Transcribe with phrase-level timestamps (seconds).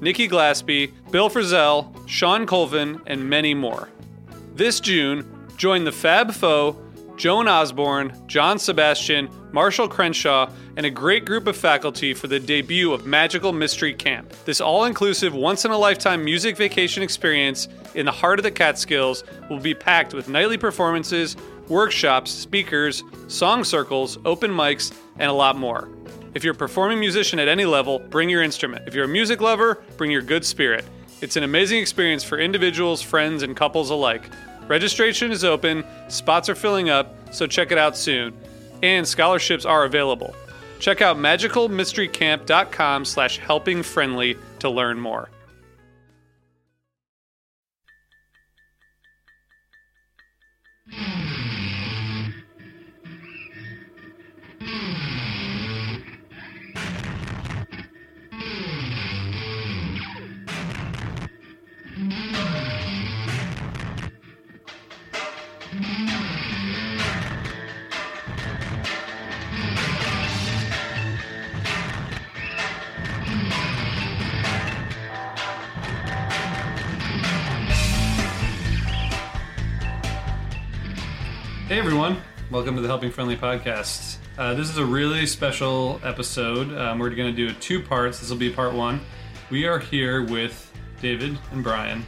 [0.00, 3.88] Nikki Glaspie, Bill Frisell, Shawn Colvin, and many more.
[4.54, 6.76] This June, join the Fab Four,
[7.16, 12.94] Joan Osborne, John Sebastian, Marshall Crenshaw, and a great group of faculty for the debut
[12.94, 14.32] of Magical Mystery Camp.
[14.46, 18.50] This all inclusive, once in a lifetime music vacation experience in the heart of the
[18.50, 21.36] Catskills will be packed with nightly performances,
[21.68, 25.90] workshops, speakers, song circles, open mics, and a lot more.
[26.32, 28.86] If you're a performing musician at any level, bring your instrument.
[28.86, 30.84] If you're a music lover, bring your good spirit.
[31.20, 34.22] It's an amazing experience for individuals, friends, and couples alike.
[34.68, 38.32] Registration is open, spots are filling up, so check it out soon.
[38.82, 40.34] And scholarships are available.
[40.78, 45.28] Check out magicalmysterycamp.com slash helpingfriendly to learn more.
[81.70, 82.20] Hey everyone,
[82.50, 84.16] welcome to the Helping Friendly podcast.
[84.36, 86.76] Uh, this is a really special episode.
[86.76, 88.18] Um, we're going to do two parts.
[88.18, 89.00] This will be part one.
[89.50, 92.04] We are here with David and Brian,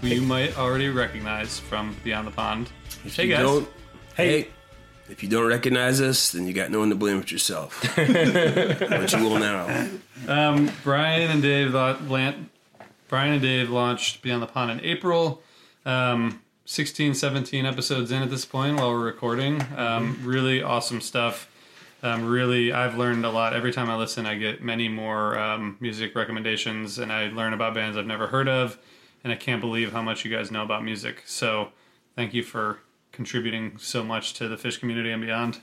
[0.00, 2.72] who you might already recognize from Beyond the Pond.
[3.04, 3.68] If Hey you guys, don't,
[4.16, 4.48] hey,
[5.08, 7.88] if you don't recognize us, then you got no one to blame but yourself.
[7.96, 9.90] but you will now.
[10.26, 12.50] um, Brian and Dave, la- lan-
[13.06, 15.40] Brian and Dave launched Beyond the Pond in April.
[15.86, 19.62] Um, 16, 17 episodes in at this point while we're recording.
[19.76, 21.50] Um, really awesome stuff.
[22.02, 23.54] Um, really, I've learned a lot.
[23.54, 27.74] Every time I listen, I get many more um, music recommendations, and I learn about
[27.74, 28.78] bands I've never heard of.
[29.22, 31.22] And I can't believe how much you guys know about music.
[31.26, 31.70] So,
[32.14, 32.80] thank you for
[33.12, 35.60] contributing so much to the Phish community and beyond.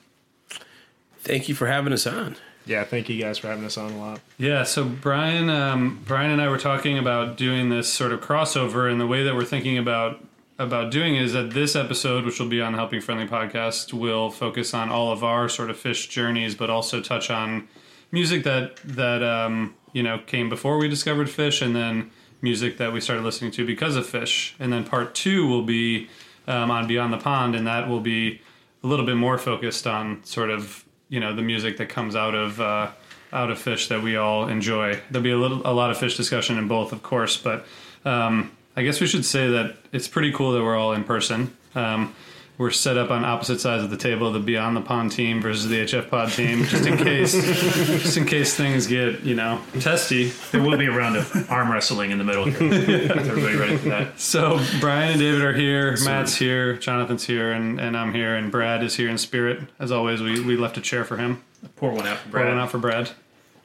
[1.19, 2.38] Thank you for having us on.
[2.65, 4.19] Yeah, thank you guys for having us on a lot.
[4.38, 8.92] Yeah, so Brian, um, Brian and I were talking about doing this sort of crossover,
[8.92, 10.24] and the way that we're thinking about
[10.62, 14.30] about doing is that this episode, which will be on the Helping Friendly podcast, will
[14.30, 17.68] focus on all of our sort of Phish journeys, but also touch on
[18.12, 22.12] music that that um, you know came before we discovered Phish, and then
[22.42, 24.54] music that we started listening to because of Phish.
[24.60, 26.10] And then part two will be
[26.48, 28.42] um, on Beyond the Pond, and that will be
[28.84, 32.36] a little bit more focused on sort of you know the music that comes out
[32.36, 32.92] of uh,
[33.34, 35.00] out of Phish that we all enjoy.
[35.10, 37.66] There'll be a little a lot of Phish discussion in both, of course, but
[38.06, 41.56] um, I guess we should say that it's pretty cool that we're all in person.
[41.76, 42.16] Um,
[42.58, 45.68] we're set up on opposite sides of the table, the Beyond the Pond team versus
[45.68, 50.30] the HF Pod team, just in case, just in case things get you know testy.
[50.52, 53.12] There will be a round of arm wrestling in the middle here.
[53.12, 54.20] Everybody ready for that?
[54.20, 58.52] So Brian and David are here, Matt's here, Jonathan's here, and, and I'm here, and
[58.52, 59.62] Brad is here in spirit.
[59.80, 61.42] As always, we, we left a chair for him.
[61.78, 62.44] Pour one out for Brad.
[62.44, 62.54] Brad.
[62.54, 63.10] One out for Brad.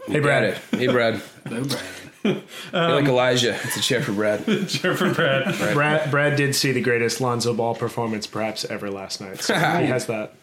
[0.06, 0.58] Hey, Brad.
[0.70, 1.20] Hey, Brad.
[1.50, 1.84] No, Brian.
[2.26, 3.58] You're like Elijah.
[3.64, 4.44] It's a chair for Brad.
[4.68, 5.56] Chair for Brad.
[5.72, 9.40] Brad Brad did see the greatest Lonzo Ball performance perhaps ever last night.
[9.40, 10.34] So he has that.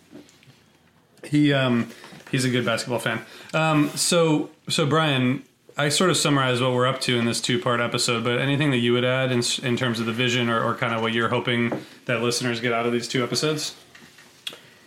[1.23, 1.89] He um
[2.31, 3.21] he's a good basketball fan.
[3.53, 5.43] Um so so Brian,
[5.77, 8.71] I sort of summarized what we're up to in this two part episode, but anything
[8.71, 11.13] that you would add in in terms of the vision or, or kind of what
[11.13, 11.71] you're hoping
[12.05, 13.75] that listeners get out of these two episodes?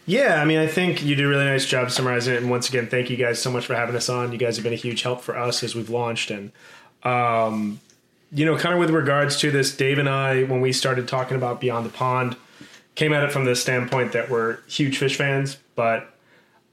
[0.08, 2.36] Yeah, I mean, I think you did a really nice job summarizing it.
[2.40, 4.30] And once again, thank you guys so much for having us on.
[4.30, 6.30] You guys have been a huge help for us as we've launched.
[6.30, 6.52] And,
[7.06, 7.80] um,
[8.32, 11.36] you know, kind of with regards to this, Dave and I, when we started talking
[11.36, 12.36] about Beyond the Pond,
[12.96, 16.12] came at it from the standpoint that we're huge Phish fans, but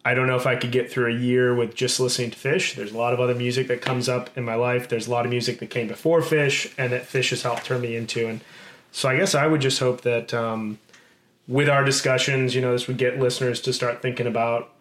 [0.03, 2.75] I don't know if I could get through a year with just listening to Phish.
[2.75, 4.89] There's a lot of other music that comes up in my life.
[4.89, 7.81] There's a lot of music that came before Phish and that Phish has helped turn
[7.81, 8.27] me into.
[8.27, 8.41] And
[8.91, 10.79] so I guess I would just hope that um,
[11.47, 14.71] with our discussions, you know, this would get listeners to start thinking about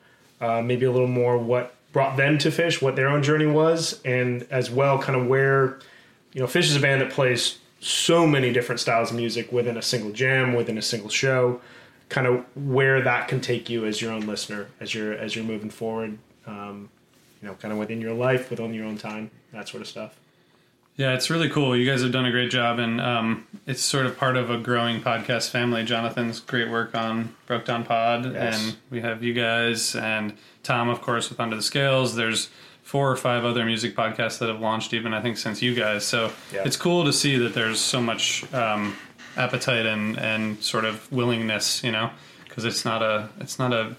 [0.40, 4.00] uh, maybe a little more what brought them to Phish, what their own journey was,
[4.05, 5.79] and as well, kind of where,
[6.33, 9.77] you know, Phish is a band that plays so many different styles of music within
[9.77, 11.61] a single jam, within a single show
[12.09, 15.44] kind of where that can take you as your own listener as you're as you're
[15.47, 16.91] moving forward um,
[17.41, 20.15] you know kind of within your life within your own time that sort of stuff
[20.97, 21.75] Yeah, it's really cool.
[21.75, 24.59] You guys have done a great job, and um, it's sort of part of a
[24.59, 25.85] growing podcast family.
[25.85, 28.62] Jonathan's great work on Broke Down Pod, Yes.
[28.62, 32.14] and we have you guys and Tom, of course, with Under the Scales.
[32.14, 32.49] There's
[32.82, 36.05] four or five other music podcasts that have launched, even I think since you guys.
[36.05, 36.62] So Yeah.
[36.64, 38.97] it's cool to see that there's so much um,
[39.37, 42.11] appetite and and sort of willingness, you know,
[42.44, 43.97] because it's not a it's not a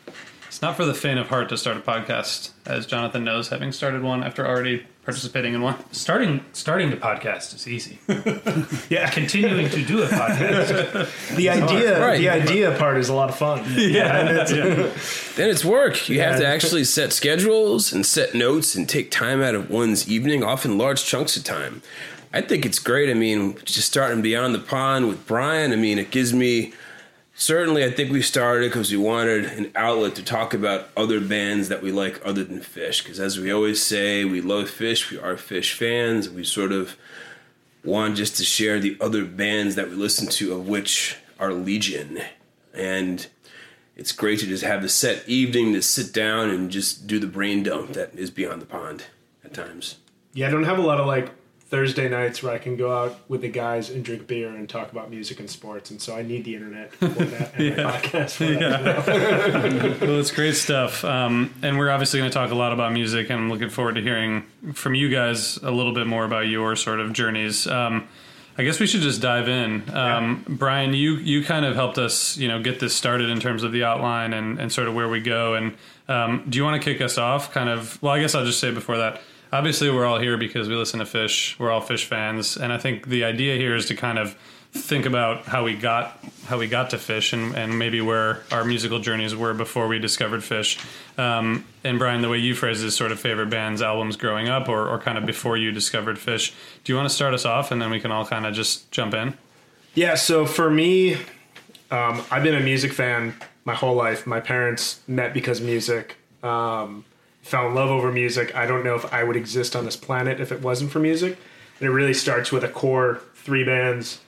[0.48, 3.72] it's not for the faint of heart to start a podcast, as Jonathan knows, having
[3.72, 5.76] started one after already participating in one.
[5.92, 8.00] Starting starting the podcast is easy.
[8.90, 12.18] yeah Continuing to do a podcast, the idea Right.
[12.20, 16.08] the idea part is a lot of fun Yeah, and it's, Then it's work.
[16.10, 20.10] You have to actually set schedules and set notes and take time out of one's
[20.10, 21.82] evening, often large chunks of time.
[22.36, 23.10] I think it's great.
[23.12, 25.72] I mean, just starting beyond the pond with Brian.
[25.72, 26.74] I mean, it gives me
[27.44, 27.84] certainly.
[27.84, 31.82] I think we started because we wanted an outlet to talk about other bands that
[31.82, 33.04] we like other than Phish.
[33.04, 35.12] Because as we always say, we love Phish.
[35.12, 36.30] We are Phish fans.
[36.30, 36.96] We sort of
[37.84, 42.22] want just to share the other bands that we listen to, of which are Legion,
[42.74, 43.28] and
[43.96, 47.28] it's great to just have the set evening to sit down and just do the
[47.28, 49.04] brain dump that is beyond the pond
[49.44, 49.98] at times.
[50.34, 51.32] yeah i don't have a lot of like
[51.74, 54.92] thursday nights where i can go out with the guys and drink beer and talk
[54.92, 58.34] about music and sports and so i need the internet for that and my podcast
[58.36, 60.02] for that.
[60.02, 61.04] well, it's great stuff.
[61.04, 63.96] Um, and we're obviously going to talk a lot about music, and I'm looking forward
[63.96, 67.68] to hearing from you guys a little bit more about your sort of journeys.
[67.68, 68.08] Um,
[68.58, 69.90] I guess we should just dive in.
[69.96, 73.64] Um, Brian, you you kind of helped us, you know, get this started in terms
[73.64, 75.56] of the outline and, and sort of where we go.
[75.56, 75.76] And
[76.08, 77.52] um, do you want to kick us off?
[77.52, 78.02] Kind of.
[78.02, 79.22] Well, I guess I'll just say before that.
[79.54, 81.60] Obviously, we're all here because we listen to Phish.
[81.60, 84.36] We're all Phish fans, and I think the idea here is to kind of
[84.72, 86.18] think about how we got
[86.48, 90.00] how we got to Phish and, and maybe where our musical journeys were before we
[90.00, 90.84] discovered Phish.
[91.20, 94.68] Um, and Brian, the way you phrase is sort of favorite bands, albums growing up,
[94.70, 96.52] or, or kind of before you discovered Phish.
[96.84, 98.90] Do you want to start us off, and then we can all kind of just
[98.90, 99.38] jump in?
[99.94, 101.14] Yeah, so for me,
[101.92, 104.26] um, I've been a music fan my whole life.
[104.26, 107.06] My parents met because music, um,
[107.44, 108.56] fell in love over music.
[108.56, 111.38] I don't know if I would exist on this planet if it wasn't for music.
[111.80, 114.20] And it really starts with a core three bands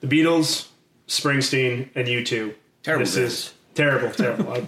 [0.00, 0.68] the Beatles,
[1.08, 2.54] Springsteen, and U2.
[2.84, 3.32] Terrible This bands.
[3.34, 4.66] is terrible, terrible.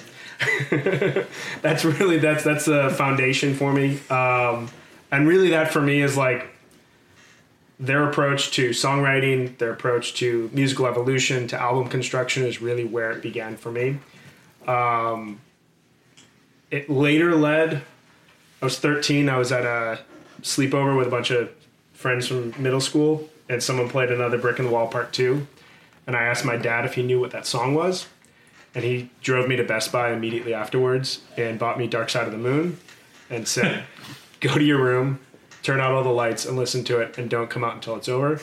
[1.62, 4.00] That's really that's that's the foundation for me.
[4.08, 4.70] Um,
[5.12, 6.48] and really that for me is like
[7.78, 13.10] their approach to songwriting, their approach to musical evolution, to album construction is really where
[13.10, 13.98] it began for me.
[14.66, 15.40] Um,
[16.70, 17.82] it later led
[18.62, 19.28] I was 13.
[19.28, 20.00] I was at a
[20.42, 21.50] sleepover with a bunch of
[21.94, 25.46] friends from middle school, and someone played another Brick in the Wall Part Two,
[26.06, 28.06] and I asked my dad if he knew what that song was,
[28.74, 32.32] and he drove me to Best Buy immediately afterwards and bought me Dark Side of
[32.32, 32.78] the Moon,
[33.30, 33.84] and said,
[34.40, 35.20] "Go to your room,
[35.62, 38.08] turn out all the lights, and listen to it, and don't come out until it's
[38.08, 38.40] over."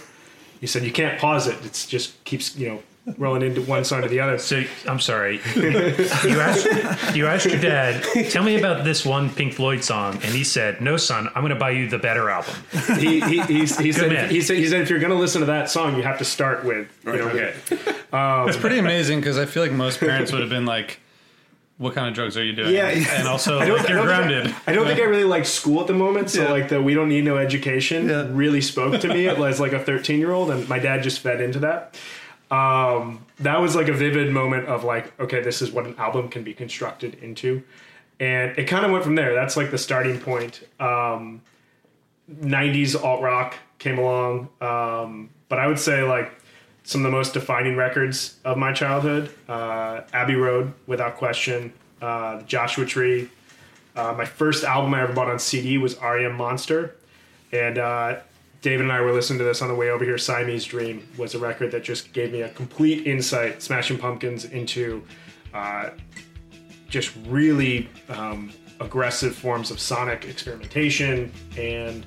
[0.60, 1.64] He said, "You can't pause it.
[1.64, 2.84] It's just keeps you know."
[3.18, 4.38] Rolling into one side or the other.
[4.38, 5.40] So I'm sorry.
[5.56, 10.34] you asked you asked your dad, tell me about this one Pink Floyd song, and
[10.36, 12.54] he said, "No, son, I'm going to buy you the better album."
[13.00, 14.30] he, he, he, he said, man.
[14.30, 16.26] he said he said if you're going to listen to that song, you have to
[16.26, 17.54] start with you know, okay.
[18.12, 21.00] Um, it's pretty amazing because I feel like most parents would have been like,
[21.78, 22.88] "What kind of drugs are you doing?" Yeah.
[22.90, 24.44] and also I don't, like, you're don't grounded.
[24.48, 26.52] Think I, I don't think I really like school at the moment, so Yeah.
[26.52, 28.28] like the "we don't need no education" Yeah.
[28.32, 31.40] really spoke to me as like a 13 year old, and my dad just fed
[31.40, 31.98] into that.
[32.50, 36.30] Um, that was like a vivid moment of like, okay, this is what an album
[36.30, 37.63] can be constructed into,
[38.20, 39.34] and it kind of went from there.
[39.34, 40.63] That's like the starting point.
[40.80, 41.42] Um,
[42.42, 46.32] 90s alt rock came along, um, but I would say like
[46.84, 52.42] some of the most defining records of my childhood uh, Abbey Road, without question, uh,
[52.44, 53.30] Joshua Tree.
[53.96, 56.96] Uh, my first album I ever bought on CD was REM Monster.
[57.51, 58.20] And uh,
[58.62, 60.18] David and I were listening to this on the way over here.
[60.18, 65.04] Siamese Dream was a record that just gave me a complete insight, Smashing Pumpkins, into
[65.54, 65.92] uh,
[66.90, 72.06] just really um, aggressive forms of sonic experimentation and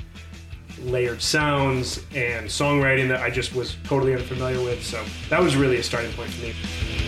[0.83, 4.85] layered sounds and songwriting that I just was totally unfamiliar with.
[4.85, 7.00] So that was really a starting point for me.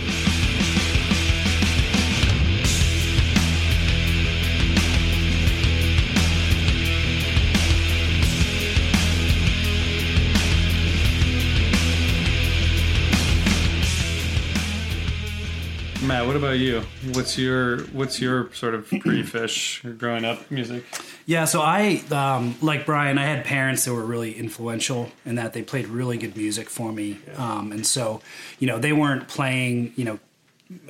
[16.25, 16.81] What about you?
[17.11, 20.85] What's your what's your sort of pre-Phish growing up music?
[21.25, 23.17] Yeah, so I um, like Brian.
[23.17, 26.91] I had parents that were really influential in that they played really good music for
[26.91, 28.21] me, um, and so
[28.59, 29.93] you know they weren't playing.
[29.95, 30.19] You know,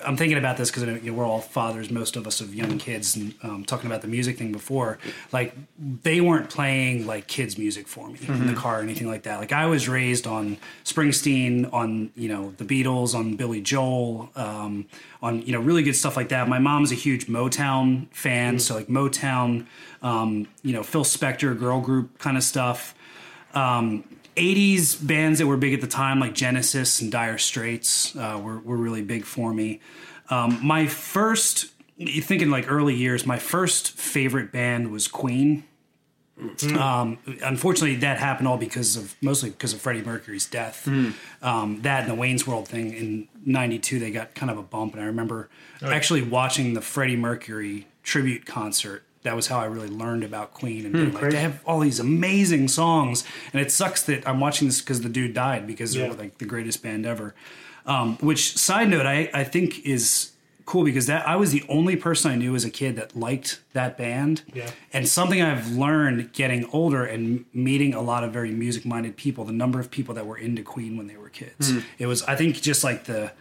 [0.06, 2.78] I'm thinking about this because you know, we're all fathers, most of us of young
[2.78, 4.98] kids, and um, talking about the music thing before.
[5.32, 9.24] Like they weren't playing like kids' music for me in the car or anything like
[9.24, 9.40] that.
[9.40, 14.86] Like I was raised on Springsteen, on you know the Beatles, on Billy Joel, um,
[15.22, 16.48] on you know really good stuff like that.
[16.48, 19.66] My mom's a huge Motown fan, so like Motown,
[20.02, 22.96] um, you know Phil Spector, girl group kind of stuff.
[23.54, 24.04] Um,
[24.36, 28.60] 80s bands that were big at the time, like Genesis and Dire Straits, uh, were,
[28.60, 29.80] were really big for me.
[30.30, 35.64] Um, my first, you thinking like early years, my first favorite band was Queen.
[36.78, 40.88] Um, unfortunately, that happened all because of mostly because of Freddie Mercury's death.
[41.44, 44.94] Um, that and the Wayne's World thing in '92, they got kind of a bump,
[44.94, 45.50] and I remember
[45.84, 49.04] actually watching the Freddie Mercury tribute concert.
[49.24, 52.00] That was how I really learned about Queen and being like, they have all these
[52.00, 56.08] amazing songs, and it sucks that I'm watching this because the dude died because Yeah.
[56.08, 57.34] they're like the greatest band ever.
[57.86, 60.32] Um, which side note, I, I think is
[60.66, 63.60] cool because that I was the only person I knew as a kid that liked
[63.74, 64.44] that band.
[64.54, 64.70] Yeah.
[64.94, 69.44] And something I've learned getting older and meeting a lot of very music minded people,
[69.44, 71.74] the number of people that were into Queen when they were kids.
[72.00, 73.32] It was I think just like the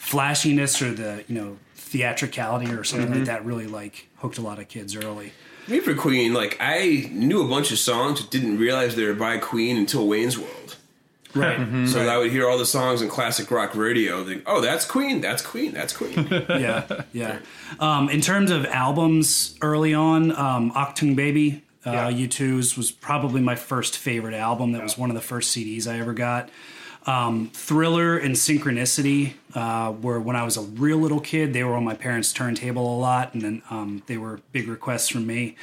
[0.00, 4.58] flashiness or the, you know, theatricality or something like that really like hooked a lot
[4.58, 5.32] of kids early.
[5.68, 9.14] Me for Queen, like I knew a bunch of songs, but didn't realize they were
[9.14, 10.76] by Queen until Wayne's World.
[11.34, 11.58] Right.
[11.86, 14.24] So I would hear all the songs in classic rock radio.
[14.24, 15.20] Think, oh, that's Queen.
[15.20, 15.72] That's Queen.
[15.72, 16.26] That's Queen.
[16.48, 17.38] yeah, yeah.
[17.78, 22.10] Um, in terms of albums early on, um, Achtung Baby, uh, Yeah.
[22.26, 24.72] U2's was probably my first favorite album.
[24.72, 26.48] That was one of the first CDs I ever got.
[27.06, 31.52] Um, Thriller and Synchronicity uh, were when I was a real little kid.
[31.52, 35.08] They were on my parents' turntable a lot, and then um, they were big requests
[35.08, 35.56] from me.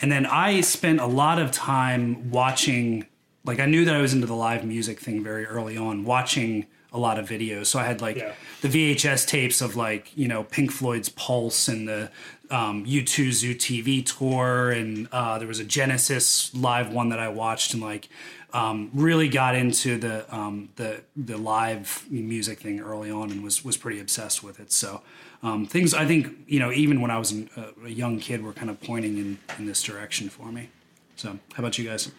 [0.00, 3.06] And then I spent a lot of time watching.
[3.44, 6.66] Like I knew that I was into the live music thing very early on, watching
[6.92, 7.66] a lot of videos.
[7.66, 8.32] So I had like Yeah.
[8.62, 12.10] the VHS tapes of like you know Pink Floyd's Pulse and the
[12.50, 17.28] um, U2 Zoo TV tour, and uh, there was a Genesis live one that I
[17.28, 18.08] watched and like
[18.54, 23.64] um, really got into the um, the the live music thing early on and was
[23.64, 24.72] was pretty obsessed with it.
[24.72, 25.02] So
[25.42, 28.52] um, things I think you know even when I was a, a young kid were
[28.52, 30.70] kind of pointing in in this direction for me.
[31.16, 32.10] So how about you guys?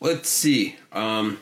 [0.00, 0.76] Let's see.
[0.92, 1.38] Um,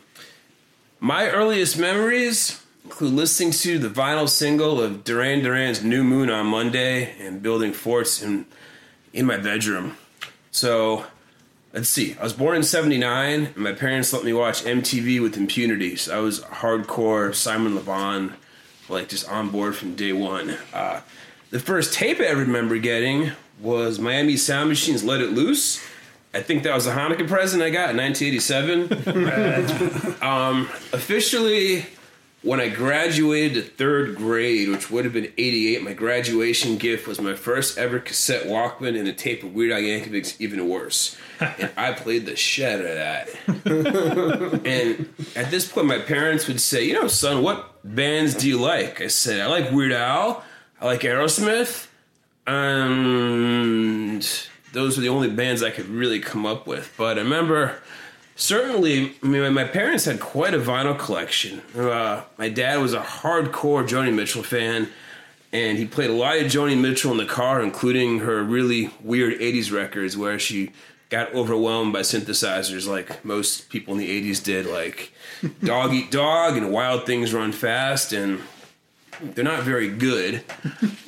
[1.01, 6.47] my earliest memories include listening to the vinyl single of Duran Duran's "New Moon" on
[6.47, 8.47] Monday and building forts in
[9.13, 9.97] in my bedroom.
[10.53, 11.07] So,
[11.73, 12.17] let's see.
[12.21, 15.97] I was born in '79, and my parents let me watch MTV with impunity.
[15.97, 18.35] So I was hardcore Simon LeBon,
[18.89, 20.57] like just on board from day one.
[20.73, 21.01] Uh,
[21.51, 25.83] the first tape I remember getting was Miami Sound Machine's "Let It Loose."
[26.35, 30.23] I think that was a Hanukkah present I got in 1987.
[30.27, 31.85] um, officially,
[32.43, 37.21] when I graduated to third grade, which would have been 88, my graduation gift was
[37.21, 41.17] my first ever cassette Walkman and a tape of Weird Al Yankovic's Even Worse.
[41.41, 44.61] And I played the shit out of that.
[44.65, 48.61] and at this point, my parents would say, You know, son, what bands do you
[48.61, 49.01] like?
[49.01, 50.45] I said, I like Weird Al,
[50.81, 51.89] I like Aerosmith,
[52.47, 54.23] and
[54.73, 56.95] those were the only bands I could really come up with.
[56.97, 57.81] But I remember
[58.37, 61.61] certainly, I mean, my parents had quite a vinyl collection.
[61.77, 64.89] Uh, my dad was a hardcore Joni Mitchell fan,
[65.53, 69.39] and he played a lot of Joni Mitchell in the car, including her really weird
[69.39, 70.73] 80s records where she
[71.11, 75.13] got overwhelmed by synthesizers like most people in the 80s did, like
[75.65, 78.41] Dog Eat Dog and Wild Things Run Fast, and
[79.21, 80.43] they're not very good.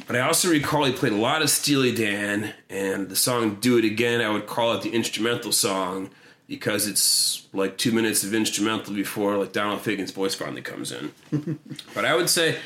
[0.06, 3.78] But I also recall he played a lot of Steely Dan, and the song Do
[3.78, 6.10] It Again, I would call it the instrumental song
[6.46, 11.12] because it's like two minutes of instrumental before like Donald Fagen's voice finally comes in.
[11.94, 12.58] but I would say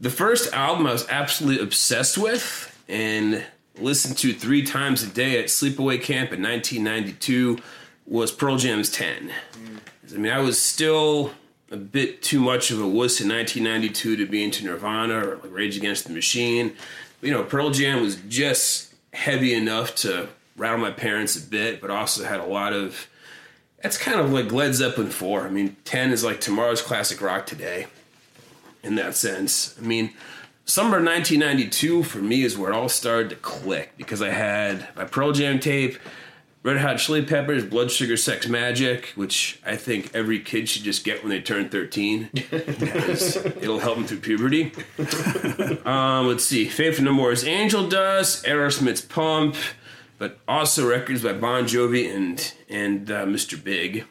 [0.00, 3.44] the first album I was absolutely obsessed with and
[3.78, 7.58] listened to three times a day at sleepaway camp in 1992
[8.06, 9.30] was Pearl Jam's 10.
[9.52, 9.78] Mm.
[10.12, 11.32] I mean, I was still
[11.70, 15.52] a bit too much of a wuss in 1992 to be into Nirvana or like
[15.52, 16.74] Rage Against the Machine.
[17.20, 21.80] But, you know, Pearl Jam was just heavy enough to rattle my parents a bit,
[21.80, 23.08] but also had a lot of.
[23.82, 25.46] That's kind of like Led Zeppelin 4.
[25.46, 27.86] I mean, 10 is like tomorrow's classic rock today
[28.82, 29.74] in that sense.
[29.78, 30.12] I mean,
[30.64, 35.04] summer 1992 for me is where it all started to click because I had my
[35.04, 35.98] Pearl Jam tape,
[36.62, 41.04] Red Hot Chili Peppers, Blood Sugar Sex Magik, which I think every kid should just
[41.04, 44.72] get when they turn 13 because it'll help them through puberty.
[45.84, 49.56] Um, let's see, Faith No More's Angel Dust, Aerosmith's Pump,
[50.20, 53.62] but also records by Bon Jovi and and uh, Mr.
[53.62, 54.04] Big.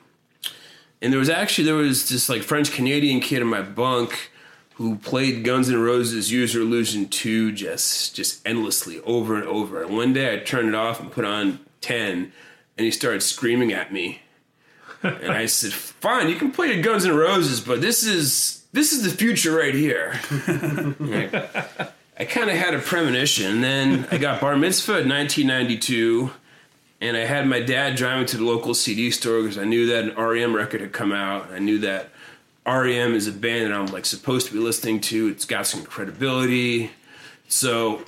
[1.02, 4.32] And there was actually there was this like French Canadian kid in my bunk
[4.74, 9.84] who played Guns N' Roses Use Your Illusion 2 just just endlessly over and over.
[9.84, 12.34] And one day I turned it off and put on 10
[12.78, 14.24] and he started screaming at me.
[15.04, 18.94] and I said, "Fine, you can play your Guns N' Roses, but this is this
[18.94, 20.20] is the future right here."
[22.20, 23.46] I, kind of had a premonition.
[23.54, 26.32] And then I got bar mitzvah in 1992,
[27.02, 29.88] and I had my dad drive me to the local CD store because I knew
[29.88, 31.50] that an REM record had come out.
[31.52, 32.10] I knew that
[32.66, 35.28] REM is a band that I'm like supposed to be listening to.
[35.30, 36.92] It's got some credibility.
[37.48, 38.04] So,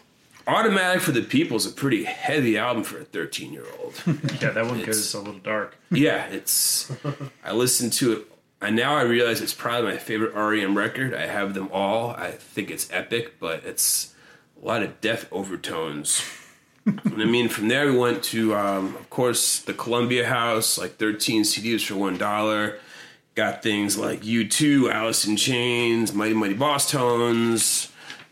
[0.48, 3.94] Automatic for the People is a pretty heavy album for a 13 year old.
[4.42, 5.78] Yeah, that one It's- goes a little dark.
[5.92, 6.92] yeah, it's.
[7.46, 8.31] I listened to it,
[8.62, 11.14] and now I realize it's probably my favorite REM record.
[11.14, 12.12] I have them all.
[12.12, 14.14] I think it's epic, but it's
[14.62, 16.24] a lot of death overtones.
[16.86, 20.98] and I mean, from there we went to, um, of course, the Columbia House, like
[20.98, 22.80] 13 CDs for one dollar.
[23.34, 27.90] Got things like U2, Alice in Chains, Mighty Mighty Bosstones.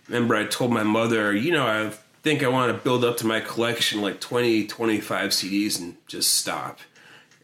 [0.08, 3.28] Remember, I told my mother, you know, I think I want to build up to
[3.28, 6.80] my collection like 20, 25 CDs and just stop.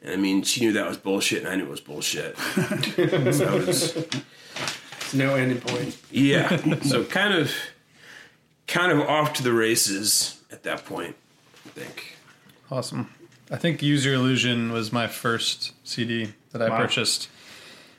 [0.06, 2.38] And I mean, she knew that was bullshit, and I knew it was bullshit.
[2.38, 4.08] so it was,
[5.14, 5.98] No ending point.
[6.12, 6.56] yeah.
[6.84, 7.52] So kind of,
[8.68, 11.16] kind of off to the races at that point.
[11.66, 12.18] I think.
[12.72, 13.14] Awesome.
[13.52, 16.78] I think Use Your Illusion was my first CD that I Wow.
[16.78, 17.30] purchased,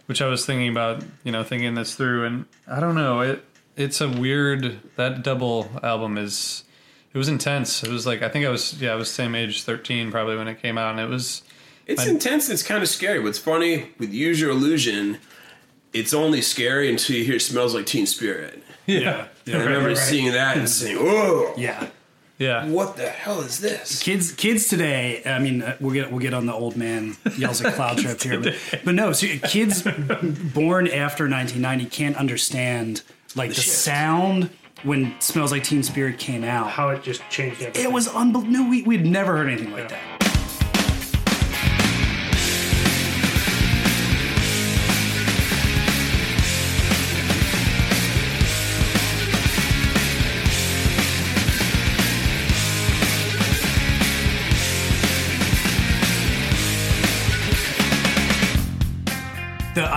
[0.06, 3.44] which I was thinking about, you know, thinking this through, and I don't know, it
[3.76, 6.64] it's a weird that double album is
[7.12, 7.82] it was intense.
[7.84, 10.48] It was like I think I was yeah I was same age thirteen probably when
[10.48, 11.42] it came out, and it was
[11.86, 12.48] It's I- intense.
[12.50, 13.20] It's kind of scary.
[13.20, 15.18] What's funny with Use Your Illusion,
[15.92, 19.26] it's only scary until you hear "Smells Like Teen Spirit." Yeah.
[19.46, 21.88] And I remember seeing that and saying, "Oh, Yeah.
[22.38, 25.22] yeah what the hell is this?" Kids, kids today.
[25.24, 28.20] I mean, uh, we'll get we'll get on the old man yells at cloud trip
[28.20, 29.12] here, but, but no.
[29.12, 29.82] So kids
[30.54, 33.02] born after 1990 can't understand
[33.36, 33.76] like the, shift.
[33.76, 34.50] sound
[34.82, 36.70] when "Smells Like Teen Spirit" came out.
[36.70, 37.84] How it just changed everything.
[37.84, 38.64] It was unbelievable.
[38.64, 40.15] No, we we'd never heard anything like that.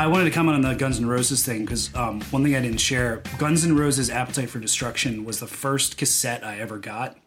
[0.09, 2.79] Wanted to comment on the Guns N' Roses thing because um, one thing I didn't
[2.79, 7.17] share: Guns N' Roses' "Appetite for Destruction" was the first cassette I ever got.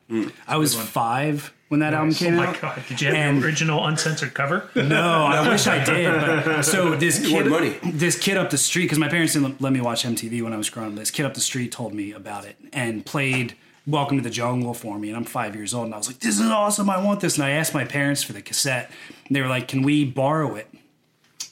[0.46, 2.34] I was five when that album came.
[2.34, 2.60] Oh my out.
[2.60, 2.82] god!
[2.86, 4.68] Did you have And- the original uncensored cover?
[4.76, 6.44] No, I wish I did.
[6.44, 9.80] But, so this kid, this kid up the street, because my parents didn't let me
[9.80, 10.98] watch MTV when I was growing up.
[10.98, 13.54] This kid up the street told me about it and played
[13.86, 16.18] Welcome to the Jungle for me, and I'm five years old, and I was like,
[16.20, 16.88] "This is awesome!
[16.90, 18.90] I want this." And I asked my parents for the cassette,
[19.26, 20.68] and they were like, "Can we borrow it?"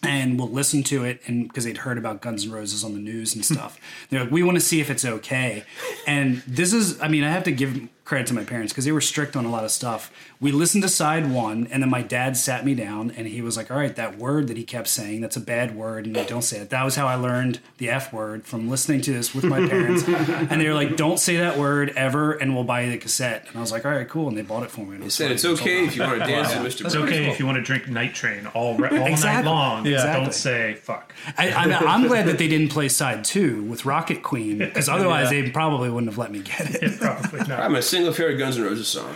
[0.03, 3.01] And we'll listen to it, and because they'd heard about Guns N' Roses on the
[3.01, 5.65] news and stuff, they're like, "We want to see if it's okay."
[6.07, 8.91] And this is, I mean, I have to give credit to my parents because they
[8.91, 10.11] were strict on a lot of stuff.
[10.41, 13.57] We listened to side one, and then my dad sat me down, and he was
[13.57, 16.43] like, "All right, that word that he kept saying, that's a bad word, and don't
[16.43, 19.45] say it." That was how I learned the F word from listening to this with
[19.45, 22.91] my parents, and they were like, "Don't say that word ever, and we'll buy you
[22.91, 24.95] the cassette." And I was like, "All right, cool," and they bought it for me.
[24.97, 26.87] and it He said it's okay if you want to dance with Mr.
[26.87, 26.97] It's Burns.
[26.97, 29.87] okay if you want to drink Night Train all, re- all night long.
[29.87, 29.93] Yeah.
[29.99, 30.25] Exactly.
[30.25, 31.15] Don't say fuck.
[31.39, 35.31] I, I'm, I'm glad that they didn't play side two with Rocket Queen because otherwise
[35.33, 35.43] Yeah.
[35.43, 36.99] they probably wouldn't have let me get it.
[36.99, 37.61] Probably not.
[37.61, 39.15] I'm a single favorite Guns N' Roses song.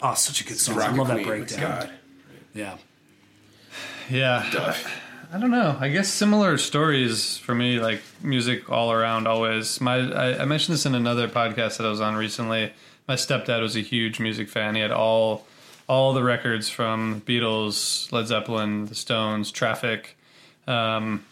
[0.00, 0.76] Oh, such a good song!
[0.76, 1.26] Rocket I love that Queen.
[1.26, 1.60] breakdown.
[1.60, 1.90] God.
[2.54, 2.76] Yeah,
[4.08, 4.48] Yeah.
[4.52, 5.00] Duff.
[5.32, 5.76] I don't know.
[5.80, 9.80] I guess similar stories for me, like music all around, always.
[9.80, 12.72] My I, I mentioned this in another podcast that I was on recently.
[13.08, 14.74] My stepdad was a huge music fan.
[14.76, 15.46] He had all
[15.88, 20.16] all the records from Beatles, Led Zeppelin, The Stones, Traffic.
[20.68, 21.24] Um,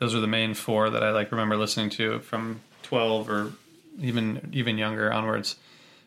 [0.00, 3.52] those are the main four that I like remember listening to from twelve or
[4.02, 5.56] even even younger onwards.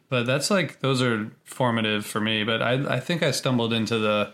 [0.09, 2.43] But that's like those are formative for me.
[2.43, 4.33] But I I think I stumbled into the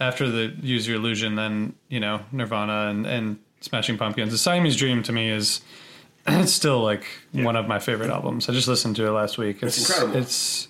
[0.00, 4.32] after the Use Your Illusion, then you know Nirvana and, and Smashing Pumpkins.
[4.32, 5.60] The Siamese Dream to me is
[6.26, 8.48] it's still like one of my favorite albums.
[8.48, 9.62] I just listened to it last week.
[9.62, 10.16] It's incredible.
[10.16, 10.68] It's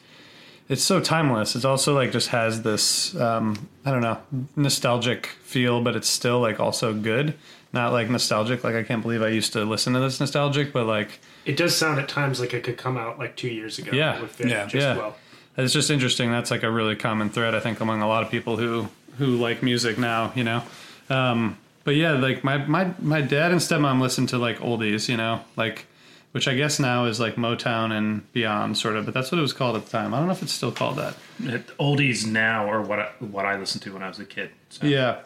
[0.68, 1.56] it's so timeless.
[1.56, 4.18] It's also like just has this um, I don't know
[4.56, 7.34] nostalgic feel, but it's still like also good.
[7.72, 8.64] Not like nostalgic.
[8.64, 11.76] Like I can't believe I used to listen to this nostalgic, but like It does
[11.76, 13.90] sound at times like it could come out like two years ago.
[13.92, 14.20] Yeah.
[14.20, 14.64] with fit Yeah.
[14.66, 14.96] just Yeah.
[14.96, 15.16] well.
[15.56, 16.30] it's just interesting.
[16.30, 19.26] That's like a really common thread, I think, among a lot of people who who
[19.36, 20.32] like music now.
[20.36, 20.62] You know,
[21.08, 25.08] um, but yeah, like my my my dad and stepmom listened to like oldies.
[25.08, 25.86] You know, like
[26.32, 29.04] which I guess now is like Motown and beyond, sort of.
[29.04, 30.14] But that's what it was called at the time.
[30.14, 31.16] I don't know if it's still called that.
[31.42, 34.50] It- oldies now are what I, what I listened to when I was a kid.
[34.68, 35.16] So Yeah,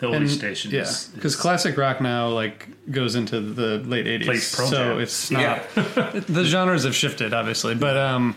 [0.00, 0.70] the oldie and station.
[0.70, 5.62] yeah, because classic rock now like goes into the late '80s, so it's not.
[5.74, 8.34] the genres have shifted, obviously, but um,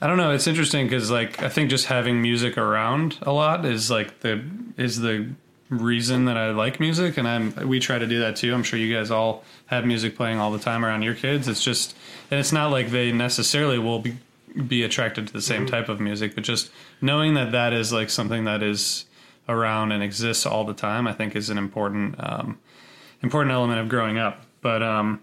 [0.00, 0.32] I don't know.
[0.32, 4.44] It's interesting because like I think just having music around a lot is like the
[4.76, 5.28] is the
[5.70, 8.52] reason that I like music, and I'm we try to do that too.
[8.52, 11.48] I'm sure you guys all have music playing all the time around your kids.
[11.48, 11.96] It's just,
[12.30, 14.16] and it's not like they necessarily will be
[14.66, 18.10] be attracted to the same type of music, but just knowing that that is like
[18.10, 19.04] something that is
[19.48, 22.58] around and exists all the time, I think is an important um,
[23.22, 24.42] important element of growing up.
[24.60, 25.20] But um,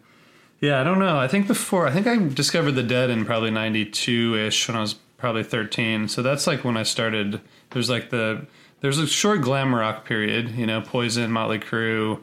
[0.60, 1.18] yeah, I don't know.
[1.18, 4.82] I think before, I think I discovered the Dead in probably '92 ish when I
[4.82, 6.08] was probably 13.
[6.08, 7.42] So that's like when I started.
[7.72, 8.46] There's like the
[8.82, 12.20] there's a short glam rock period, you know, Poison, Motley Crue.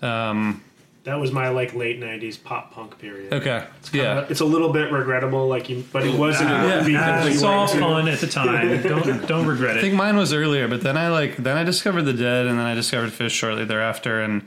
[0.00, 0.64] Um,
[1.08, 3.32] That was my like late '90s pop punk period.
[3.32, 4.26] okay, yeah.
[4.28, 6.50] It's a little bit regrettable, like, you, but it wasn't.
[6.50, 6.84] Yeah.
[6.84, 8.82] because Ah, it's all fun at the time.
[8.82, 9.78] Don't don't regret it.
[9.78, 12.58] I think mine was earlier, but then I like then I discovered the Dead, and
[12.58, 14.46] then I discovered Phish shortly thereafter, and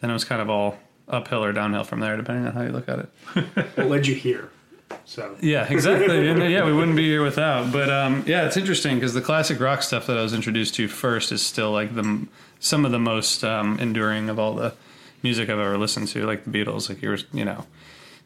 [0.00, 2.70] then it was kind of all uphill or downhill from there, depending on how you
[2.72, 3.08] look at it.
[3.76, 4.50] What led you here?
[5.04, 6.26] So Yeah, exactly.
[6.52, 7.72] Yeah, we wouldn't be here without.
[7.72, 10.88] But um, yeah, it's interesting because the classic rock stuff that I was introduced to
[10.88, 12.26] first is still like the
[12.60, 14.74] some of the most um, enduring of all the
[15.22, 16.88] music I've ever listened to, like the Beatles.
[16.88, 17.66] Like you're, you know,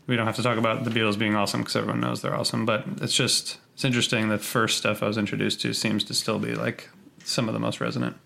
[0.06, 2.64] we don't have to talk about the Beatles being awesome because everyone knows they're awesome.
[2.66, 6.38] But it's just it's interesting that first stuff I was introduced to seems to still
[6.38, 6.88] be like
[7.24, 8.16] some of the most resonant.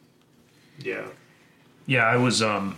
[0.78, 1.06] yeah,
[1.87, 2.76] Yeah, I was um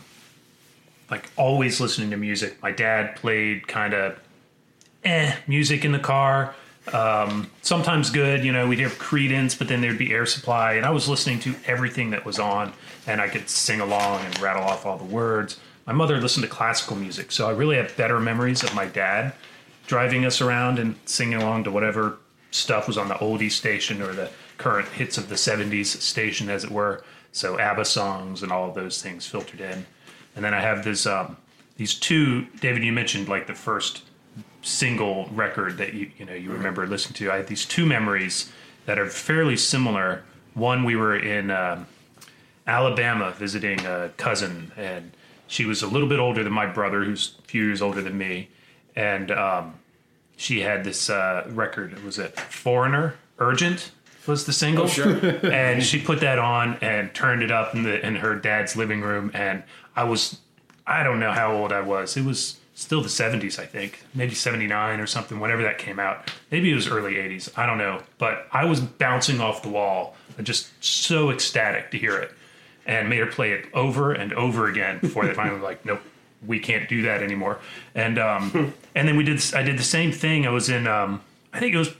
[1.11, 2.63] like always listening to music.
[2.63, 4.19] My dad played kind of
[5.05, 6.55] eh music in the car.
[6.93, 10.85] Um, sometimes good, you know, we'd hear Creedence, but then there'd be Air Supply, and
[10.85, 12.73] I was listening to everything that was on,
[13.07, 15.61] and I could sing along and rattle off all the words.
[15.87, 19.33] My mother listened to classical music, so I really have better memories of my dad
[19.87, 22.19] driving us around and singing along to whatever
[22.53, 26.65] stuff was on the oldie station or the current hits of the 70s station, as
[26.65, 27.03] it were.
[27.33, 29.87] So ABBA songs and all of those things filtered in.
[30.37, 31.37] And then I have this um,
[31.77, 32.47] these two.
[32.61, 34.03] David, you mentioned like the first
[34.63, 37.33] single record that you you know you remember listening to.
[37.33, 38.53] I have these two memories
[38.87, 40.23] that are fairly similar.
[40.55, 41.87] One, we were in um,
[42.67, 45.13] Alabama visiting a cousin, and
[45.53, 48.17] she was a little bit older than my brother, who's a few years older than
[48.17, 48.49] me,
[48.97, 49.75] and um,
[50.35, 52.03] she had this uh, record.
[52.03, 53.17] Was it Foreigner?
[53.39, 53.91] Urgent
[54.27, 54.89] was the single,
[55.53, 59.03] and she put that on and turned it up in the in her dad's living
[59.03, 59.63] room, and
[59.95, 60.39] I was,
[60.87, 62.17] I don't know how old I was.
[62.17, 65.39] It was still the 70s, I think, maybe 79 or something.
[65.39, 67.51] Whenever that came out, maybe it was early 80s.
[67.59, 72.17] I don't know, but I was bouncing off the wall, just so ecstatic to hear
[72.17, 72.33] it,
[72.87, 76.01] and made her play it over and over again before they finally were like, nope.
[76.45, 77.61] We can't do that anymore,
[77.95, 79.41] and um, and then we did.
[79.55, 80.45] I did the same thing.
[80.45, 81.21] I was in um,
[81.53, 81.95] I think it was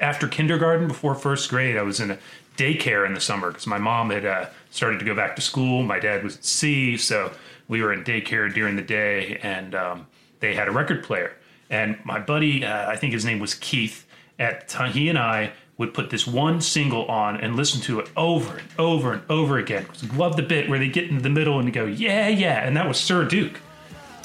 [0.00, 1.76] after kindergarten, before first grade.
[1.76, 2.18] I was in a
[2.56, 5.82] daycare in the summer because my mom had uh, started to go back to school.
[5.82, 7.32] My dad was at sea, so
[7.68, 10.06] we were in daycare during the day, and um,
[10.40, 11.34] they had a record player.
[11.70, 14.06] And my buddy, uh, I think his name was Keith.
[14.38, 18.00] At the time, he and I would put this one single on and listen to
[18.00, 19.86] it over and over and over again.
[20.14, 22.86] Love the bit where they get into the middle and go, yeah, yeah, and that
[22.86, 23.60] was Sir Duke.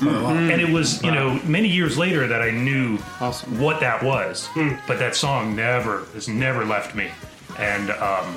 [0.02, 3.60] And it was, you know, many years later that I knew Awesome.
[3.62, 4.50] what that was.
[4.88, 7.10] But that song never has never left me.
[7.58, 8.36] And um,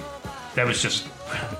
[0.54, 1.08] that was just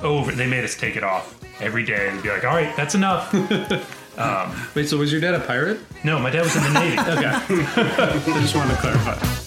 [0.02, 0.30] over.
[0.32, 3.32] They made us take it off every day and be like, all right, that's enough.
[4.76, 5.80] Wait, so was your dad a pirate?
[6.04, 6.96] no, my dad was in the Navy.
[6.98, 7.30] Okay.
[8.32, 9.45] I just wanted to clarify.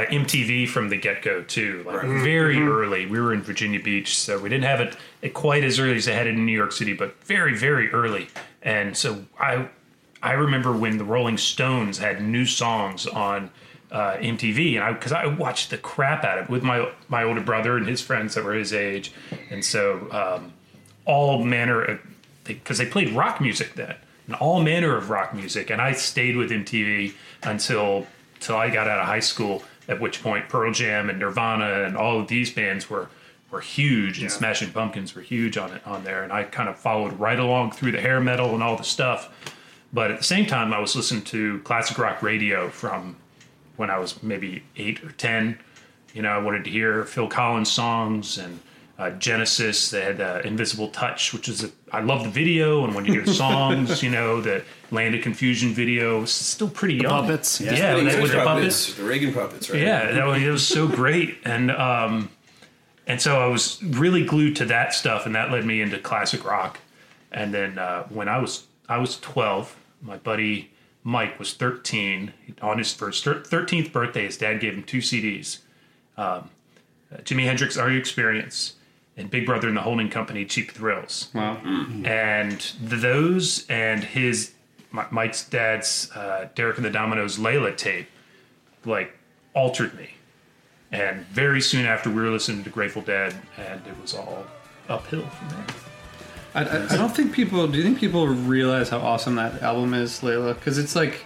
[0.00, 3.06] Uh, MTV from the get go too, like very early.
[3.06, 6.06] We were in Virginia Beach, so we didn't have it, it quite as early as
[6.06, 8.28] they had it in New York City, but very very early.
[8.62, 9.68] And so I
[10.22, 13.50] I remember when the Rolling Stones had new songs on
[13.90, 17.24] uh, MTV, and I because I watched the crap out of it with my my
[17.24, 19.12] older brother and his friends that were his age,
[19.50, 20.52] and so um,
[21.04, 22.00] all manner of
[22.44, 23.94] because they, played rock music then
[24.26, 27.12] and all manner of rock music and i stayed with mtv
[27.44, 28.06] until
[28.40, 31.96] till i got out of high school at which point pearl jam and nirvana and
[31.96, 33.08] all of these bands were
[33.50, 36.22] were huge and smashing pumpkins were huge on it on there.
[36.22, 39.52] And i kind of followed right along through the hair metal and all the stuff.
[39.92, 43.16] But at the same time i was listening to classic rock radio from
[43.76, 45.58] when i was maybe eight or ten.
[46.14, 48.58] You know, I wanted to hear Phil Collins songs and
[49.00, 49.90] uh, Genesis.
[49.90, 53.14] They had uh, Invisible Touch, which is a, I love the video, and when you
[53.14, 57.10] hear the songs, you know, the Land of Confusion video was still pretty young.
[57.10, 57.72] puppets, yeah.
[57.72, 58.94] yeah, The with, with the puppets, puppets.
[58.94, 59.80] the Reagan puppets, right?
[59.80, 62.30] Yeah, that was, it was so great, and um,
[63.06, 66.44] and so I was really glued to that stuff, and that led me into classic
[66.44, 66.78] rock.
[67.32, 70.72] And then uh, when I was I was twelve, my buddy
[71.04, 72.34] Mike was thirteen.
[72.60, 75.58] On his first thirteenth birthday, his dad gave him two CDs:
[76.18, 76.50] um,
[77.10, 78.74] uh, Jimi Hendrix, "Are You Experience,"
[79.20, 81.58] and Big Brother and the Holding Company, "Cheap Thrills." Wow.
[82.04, 84.52] and those and his
[84.92, 88.08] Mi- Mike's dad's uh, Derek and the Dominos Layla tape
[88.84, 89.16] like
[89.54, 90.10] altered me.
[90.92, 94.44] And very soon after, we were listening to Grateful Dead, and it was all
[94.88, 95.66] uphill from there.
[96.52, 97.68] I, I, I don't think people.
[97.68, 100.54] Do you think people realize how awesome that album is, Layla?
[100.54, 101.24] Because it's like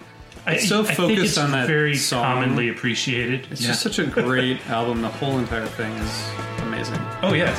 [0.53, 2.23] it's so I focused on that very song.
[2.23, 3.47] commonly appreciated.
[3.51, 5.01] It's just such a great album.
[5.01, 6.29] The whole entire thing is
[6.61, 6.99] amazing.
[7.23, 7.51] oh yeah,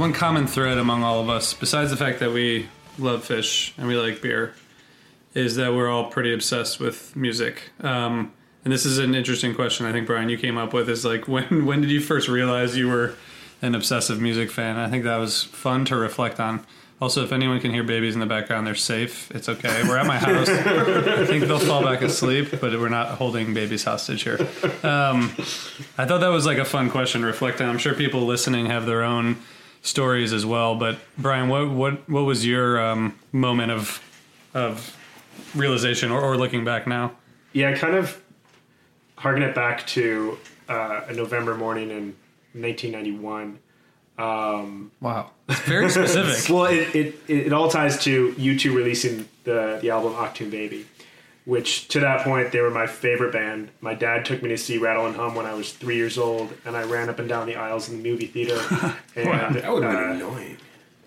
[0.00, 3.86] One common thread among all of us, besides the fact that we love Phish and
[3.86, 4.54] we like beer,
[5.34, 7.70] is that we're all pretty obsessed with music.
[7.82, 8.32] Um,
[8.64, 9.84] and this is an interesting question.
[9.84, 12.78] I think Brian, you came up with is like when when did you first realize
[12.78, 13.14] you were
[13.60, 14.78] an obsessive music fan?
[14.78, 16.64] I think that was fun to reflect on.
[17.02, 19.30] Also, if anyone can hear babies in the background, they're safe.
[19.32, 19.82] It's okay.
[19.82, 20.48] We're at my house.
[20.48, 24.38] I think they'll fall back asleep, but we're not holding babies hostage here.
[24.82, 25.30] Um,
[25.98, 27.68] I thought that was like a fun question to reflect on.
[27.68, 29.36] I'm sure people listening have their own
[29.82, 30.74] stories as well.
[30.74, 34.02] But Brian, what what what was your um, moment of
[34.54, 34.96] of
[35.54, 37.12] realization or, or looking back now?
[37.52, 38.20] Yeah, kind of
[39.16, 40.38] harken it back to
[40.68, 42.16] uh, a November morning in
[42.52, 43.58] 1991.
[45.00, 46.48] Wow, it's very specific.
[46.54, 50.86] Well, it, it, it all ties to U2 releasing the, the album Achtung Baby,
[51.44, 53.70] which to that point they were my favorite band.
[53.80, 56.52] My dad took me to see Rattle and Hum when I was three years old,
[56.64, 58.58] and I ran up and down the aisles in the movie theater.
[59.16, 60.56] and That would have been uh, annoying.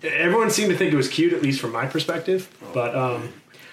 [0.02, 2.48] everyone seemed to think it was cute, at least from my perspective.
[2.74, 3.32] But um,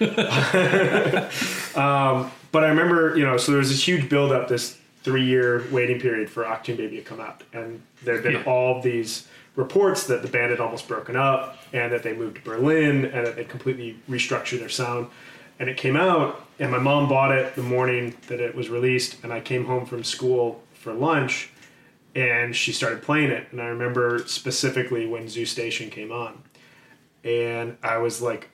[1.76, 5.24] um, but I remember, you know, so there was this huge build up, this three
[5.24, 8.42] year waiting period for Achtung Baby to come out, and there had been Yeah.
[8.44, 12.42] all these reports that the band had almost broken up, and that they moved to
[12.42, 15.08] Berlin, and that they completely restructured their sound.
[15.58, 19.22] And it came out, and my mom bought it the morning that it was released,
[19.22, 21.50] and I came home from school for lunch,
[22.14, 26.42] and she started playing it, and I remember specifically when Zoo Station came on
[27.24, 28.50] and I was like,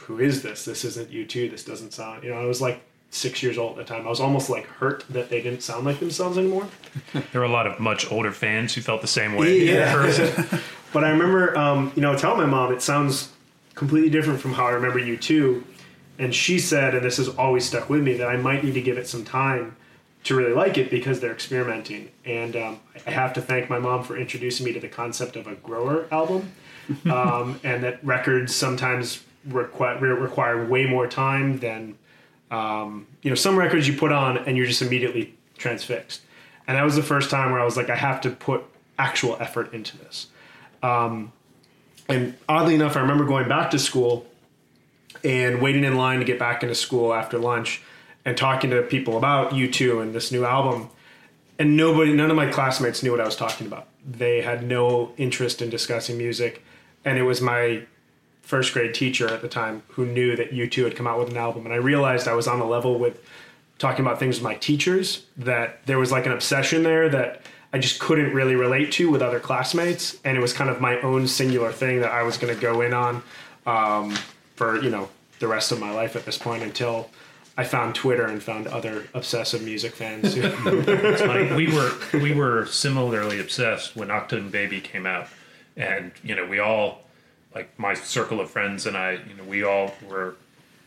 [0.00, 0.64] "Who is this?
[0.64, 1.50] This isn't U2.
[1.50, 4.06] This doesn't sound." You know, I was like six years old at the time.
[4.06, 6.68] I was almost like hurt that they didn't sound like themselves anymore.
[7.12, 9.64] there were a lot of much older fans who felt the same way.
[9.64, 10.60] Yeah.
[10.92, 13.30] But I remember, um, you know, telling my mom it sounds
[13.74, 15.62] completely different from how I remember U2.
[16.18, 18.80] And she said, and this has always stuck with me, that I might need to
[18.80, 19.76] give it some time
[20.24, 22.10] to really like it because they're experimenting.
[22.24, 25.46] And um, I have to thank my mom for introducing me to the concept of
[25.46, 26.52] a grower album,
[27.10, 31.96] um, and that records sometimes require require way more time than
[32.50, 36.22] um, you know some records you put on and you're just immediately transfixed.
[36.66, 38.64] And that was the first time where I was like, I have to put
[38.98, 40.26] actual effort into this.
[40.82, 41.32] Um,
[42.08, 44.26] and oddly enough, I remember going back to school
[45.24, 47.82] and waiting in line to get back into school after lunch
[48.24, 50.90] and talking to people about U2 and this new album.
[51.58, 53.88] And nobody, none of my classmates knew what I was talking about.
[54.06, 56.62] They had no interest in discussing music.
[57.04, 57.84] And it was my
[58.42, 61.36] first grade teacher at the time who knew that U2 had come out with an
[61.36, 61.64] album.
[61.64, 63.20] And I realized I was on a level with
[63.78, 67.78] talking about things with my teachers that there was like an obsession there that I
[67.78, 70.18] just couldn't really relate to with other classmates.
[70.24, 72.80] And it was kind of my own singular thing that I was going to go
[72.80, 73.22] in on
[73.66, 74.16] um,
[74.56, 77.10] for, you know, the rest of my life at this point until
[77.56, 80.34] I found Twitter and found other obsessive music fans.
[80.36, 81.54] It's funny.
[81.54, 85.28] We were we were similarly obsessed when Achtung Baby came out,
[85.76, 87.06] and you know we all
[87.56, 90.36] like my circle of friends and I, you know, we all were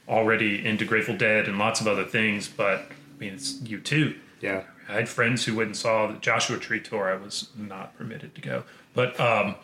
[0.08, 4.16] already into Grateful Dead and lots of other things, but I mean, it's U2.
[4.40, 4.64] yeah.
[4.88, 7.12] I had friends who went and saw the Joshua Tree tour.
[7.12, 8.64] I was not permitted to go,
[8.96, 9.56] but um,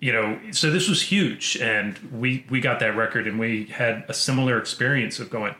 [0.00, 4.04] you know, so this was huge, and we we got that record, and we had
[4.08, 5.54] a similar experience of going,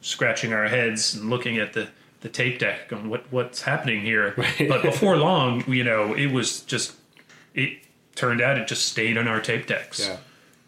[0.00, 1.88] scratching our heads and looking at the
[2.22, 4.34] the tape deck, going, what what's happening here?
[4.68, 6.94] But before long, you know, it was just
[7.54, 7.78] it
[8.14, 10.00] turned out it just stayed on our tape decks.
[10.00, 10.16] Yeah.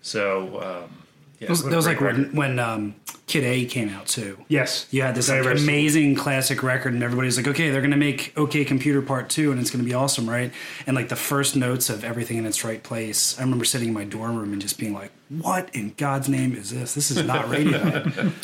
[0.01, 0.85] So.
[0.85, 0.99] Um,
[1.43, 2.35] yeah, was, that was like record.
[2.35, 2.95] when, when um,
[3.27, 4.39] Kid A came out too.
[4.49, 4.87] Yes.
[4.91, 8.33] You had this Very, like, amazing classic record, and everybody's like, "Okay, they're gonna make
[8.37, 10.53] OK Computer Part 2, and it's gonna be awesome, right?"
[10.87, 13.95] And like the first notes of everything in its right place, I remember sitting in
[13.95, 16.95] my dorm room and just being like, "What in God's name is this?
[16.95, 18.03] This is not radio."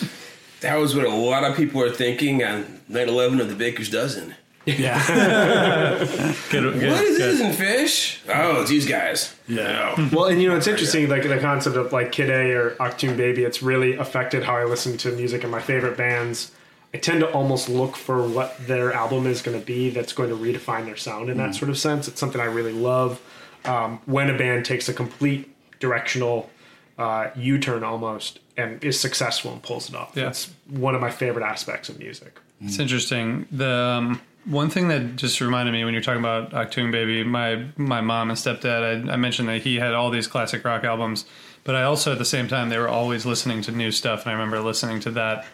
[0.61, 3.89] That was what a lot of people were thinking on night 11 of the Baker's
[3.89, 4.35] Dozen.
[4.77, 7.37] Yeah, Good, good, what is good.
[7.37, 8.19] this in Phish?
[8.29, 9.35] Oh, it's these guys.
[9.47, 10.11] Yeah.
[10.13, 13.17] Well, and you know, it's interesting, like the concept of like Kid A or Achtung
[13.17, 16.53] Baby, it's really affected how I listen to music and my favorite bands.
[16.95, 20.31] I tend to almost look for what their album is going to be that's going
[20.31, 22.09] to redefine their sound in that sort of sense.
[22.09, 23.21] It's something I really love.
[23.65, 26.49] Um, when a band takes a complete directional
[26.97, 30.13] uh, U turn almost and is successful and pulls it off.
[30.15, 30.25] Yeah.
[30.25, 32.39] That's one of my favorite aspects of music.
[32.61, 33.47] It's interesting.
[33.53, 37.67] The um, one thing that just reminded me when you're talking about Achtung Baby, my
[37.77, 41.27] my mom and stepdad, I, I mentioned that he had all these classic rock albums,
[41.65, 44.31] but I also at the same time they were always listening to new stuff, and
[44.31, 45.47] I remember listening to that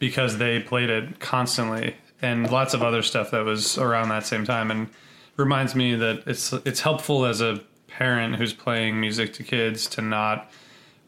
[0.00, 4.44] because they played it constantly, and lots of other stuff that was around that same
[4.44, 4.88] time, and
[5.36, 10.02] reminds me that it's it's helpful as a parent who's playing music to kids to
[10.02, 10.50] not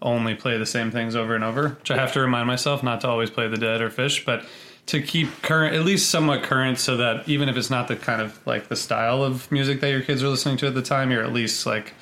[0.00, 3.00] only play the same things over and over, which I have to remind myself not
[3.00, 4.44] to always play the dead or Phish, but
[4.86, 8.20] to keep current, at least somewhat current, so that even if it's not the kind
[8.20, 11.10] of like the style of music that your kids are listening to at the time,
[11.10, 11.94] you're at least like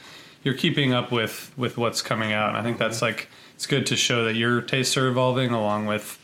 [0.42, 2.50] you're keeping up with with what's coming out.
[2.50, 3.06] And I think that's mm-hmm.
[3.06, 6.18] like it's good to show that your tastes are evolving along with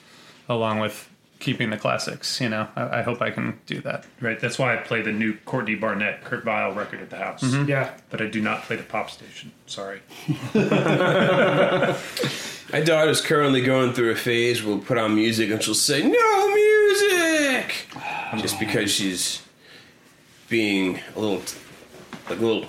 [0.49, 1.08] along with
[1.41, 2.41] keeping the classics.
[2.41, 4.07] You know, I, I hope I can do that.
[4.21, 4.39] Right.
[4.41, 7.43] That's why I play the new Courtney Barnett, Kurt Vile record at the house.
[7.43, 7.69] Mm-hmm.
[7.69, 7.93] Yeah.
[8.11, 9.53] But I do not play the pop station.
[9.67, 10.01] Sorry.
[12.71, 16.03] My daughter's currently going through a phase where we'll put on music and she'll say,
[16.03, 17.87] No music!
[17.97, 18.37] Oh.
[18.39, 19.43] Just because she's
[20.49, 21.43] being a little,
[22.29, 22.67] like a little,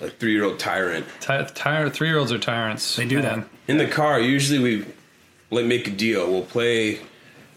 [0.00, 1.04] like three year old tyrant.
[1.20, 2.96] Ty- tire three year olds are tyrants.
[2.96, 3.46] They do that.
[3.66, 4.86] In the car, usually we
[5.50, 6.30] like make a deal.
[6.30, 7.00] We'll play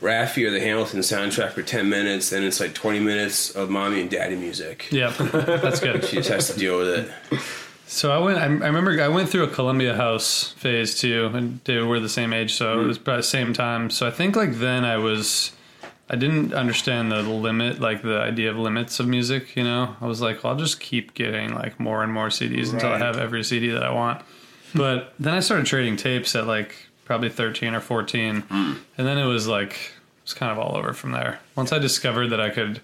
[0.01, 4.01] Raffi or the Hamilton soundtrack for 10 minutes, then it's like 20 minutes of mommy
[4.01, 4.87] and daddy music.
[4.91, 6.03] Yeah, that's good.
[6.11, 7.39] She just has to deal with it.
[7.85, 8.39] So I went.
[8.39, 12.09] I, I remember I went through a Columbia House phase too, and they were the
[12.09, 12.87] same age, so it mm-hmm.
[12.87, 13.89] was about the same time.
[13.89, 15.51] So I think like then I was,
[16.09, 19.55] I didn't understand the limit, like the idea of limits of music.
[19.55, 22.71] You know, I was like, well, I'll just keep getting like more and more CDs
[22.73, 24.23] until I have every CD that I want.
[24.73, 26.75] But then I started trading tapes at like
[27.11, 28.75] probably thirteen or fourteen, hmm.
[28.97, 31.41] and then it was like it was kind of all over from there.
[31.57, 32.79] Once I discovered that I could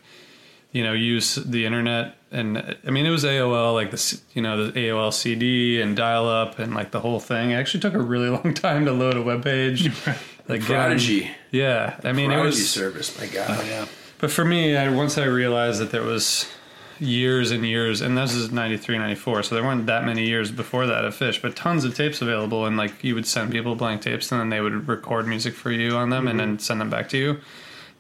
[0.74, 4.68] you know use the internet and i mean it was aol like the you know
[4.68, 8.00] the aol cd and dial up and like the whole thing it actually took a
[8.00, 9.90] really long time to load a web page
[10.50, 11.32] like Prodigy.
[11.52, 13.50] yeah i mean it was service, my God.
[13.50, 13.86] Uh, yeah.
[14.18, 16.52] but for me I, once i realized that there was
[17.00, 20.88] years and years and this is 93 94 so there weren't that many years before
[20.88, 24.02] that of Phish but tons of tapes available and like you would send people blank
[24.02, 26.90] tapes and then they would record music for you on them and then send them
[26.90, 27.40] back to you.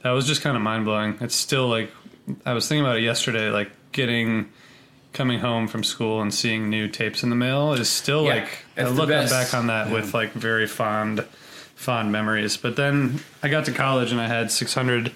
[0.03, 1.17] That was just kind of mind-blowing.
[1.21, 1.91] It's still like
[2.45, 4.49] i was thinking about it yesterday like getting
[5.13, 8.65] coming home from school and seeing new tapes in the mail is still Yeah, like
[8.77, 11.25] I look back on that with like very fond
[11.77, 12.57] fond memories.
[12.57, 15.11] But then I got to college and I had 600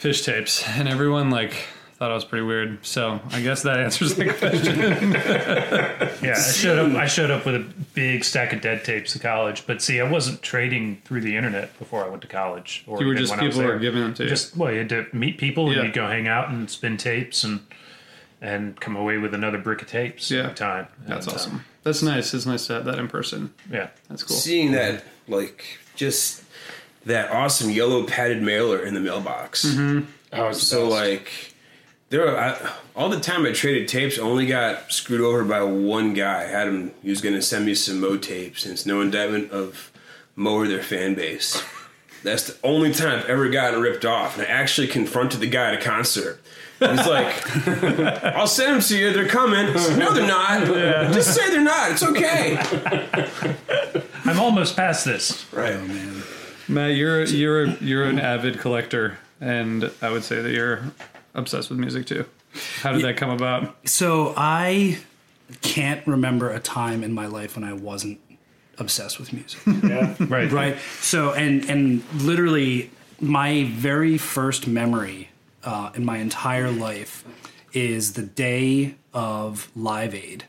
[0.00, 1.66] Phish tapes and everyone like
[1.98, 2.84] thought I was pretty weird.
[2.84, 5.12] So I guess that answers the question.
[6.22, 6.96] Yeah, I showed up.
[6.96, 10.10] I showed up with a big stack of dead tapes to college, but see, I
[10.10, 12.84] wasn't trading through the internet before I went to college.
[12.86, 14.28] Or You were just when people were giving them to you.
[14.28, 17.44] Just well, you had to meet people and you'd go hang out and spin tapes
[17.44, 17.60] and
[18.42, 20.30] and come away with another brick of tapes.
[20.30, 20.40] Yeah.
[20.44, 20.88] every time.
[21.06, 21.64] That's And, uh, awesome.
[21.84, 22.34] That's nice.
[22.34, 23.54] It's nice to have that in person.
[23.72, 24.36] yeah, That's cool.
[24.36, 26.42] Seeing that, like, just
[27.06, 29.64] that awesome yellow padded mailer in the mailbox.
[29.64, 30.02] Oh,
[30.48, 30.90] it's the So, best.
[30.92, 31.54] like,
[32.08, 35.62] there were, I, all the time I traded tapes, I only got screwed over by
[35.62, 36.44] one guy.
[36.44, 39.00] I had him, he was going to send me some Mo tapes, and it's no
[39.00, 39.90] indictment of
[40.36, 41.62] Mo or their fan base.
[42.22, 44.36] That's the only time I've ever gotten ripped off.
[44.36, 46.40] And I actually confronted the guy at a concert.
[46.78, 47.66] He's like,
[48.24, 49.12] I'll send them to you.
[49.12, 49.76] They're coming.
[49.78, 50.66] Said, no, they're not.
[51.12, 51.92] Just say they're not.
[51.92, 52.58] It's okay.
[54.24, 55.46] I'm almost past this.
[55.52, 55.74] Right.
[55.74, 56.22] Oh, man.
[56.68, 60.82] Matt, you're you're you're an avid collector, and I would say that you're
[61.36, 62.24] obsessed with music too.
[62.80, 63.76] How did that come about?
[63.88, 64.98] So I
[65.60, 68.18] can't remember a time in my life when I wasn't
[68.78, 69.60] obsessed with music.
[69.84, 70.14] yeah.
[70.20, 75.30] Right, right so and and literally my very first memory
[75.64, 77.24] uh, in my entire life
[77.72, 80.44] is the day of live aid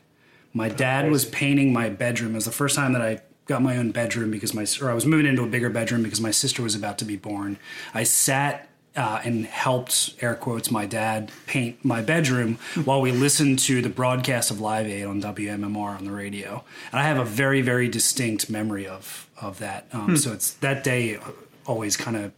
[0.52, 3.76] my dad was painting my bedroom it was the first time that i got my
[3.78, 6.62] own bedroom because my or i was moving into a bigger bedroom because my sister
[6.62, 7.58] was about to be born
[7.94, 8.67] i sat
[8.98, 13.88] uh, and helped air quotes my dad paint my bedroom while we listened to the
[13.88, 16.64] broadcast of Live Aid on WMMR on the radio.
[16.90, 19.86] And I have a very very distinct memory of of that.
[19.92, 21.18] Um, So it's that day
[21.64, 22.32] always kind of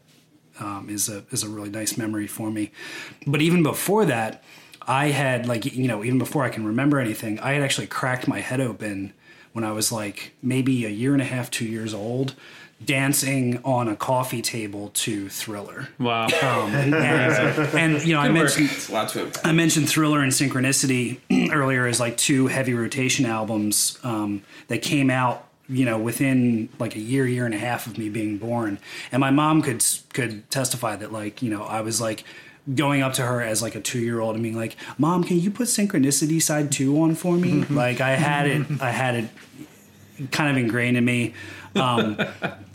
[0.61, 2.73] um, is a is a really nice memory for me.
[3.27, 4.45] But even before that,
[4.87, 8.29] I had like you know even before I can remember anything, I had actually cracked
[8.29, 9.15] my head open
[9.53, 12.35] when I was like maybe a year and a half, two years old,
[12.85, 15.89] dancing on a coffee table to Thriller.
[15.99, 16.24] Wow.
[16.24, 16.31] Um,
[16.74, 19.47] and, and, you know, I mentioned It's a lot to impact.
[19.47, 21.20] I mentioned Thriller and Synchronicity
[21.53, 26.97] earlier as like two heavy rotation albums um, that came out, you know, within like
[26.97, 28.78] a year, year and a half of me being born.
[29.12, 32.24] And my mom could could testify that like, you know, I was like
[32.74, 35.39] going up to her as like a two year old and being like, "Mom, can
[35.39, 39.28] you put Synchronicity side two on for me?" like I had it, I had it
[40.31, 41.35] kind of ingrained in me.
[41.74, 42.18] Um,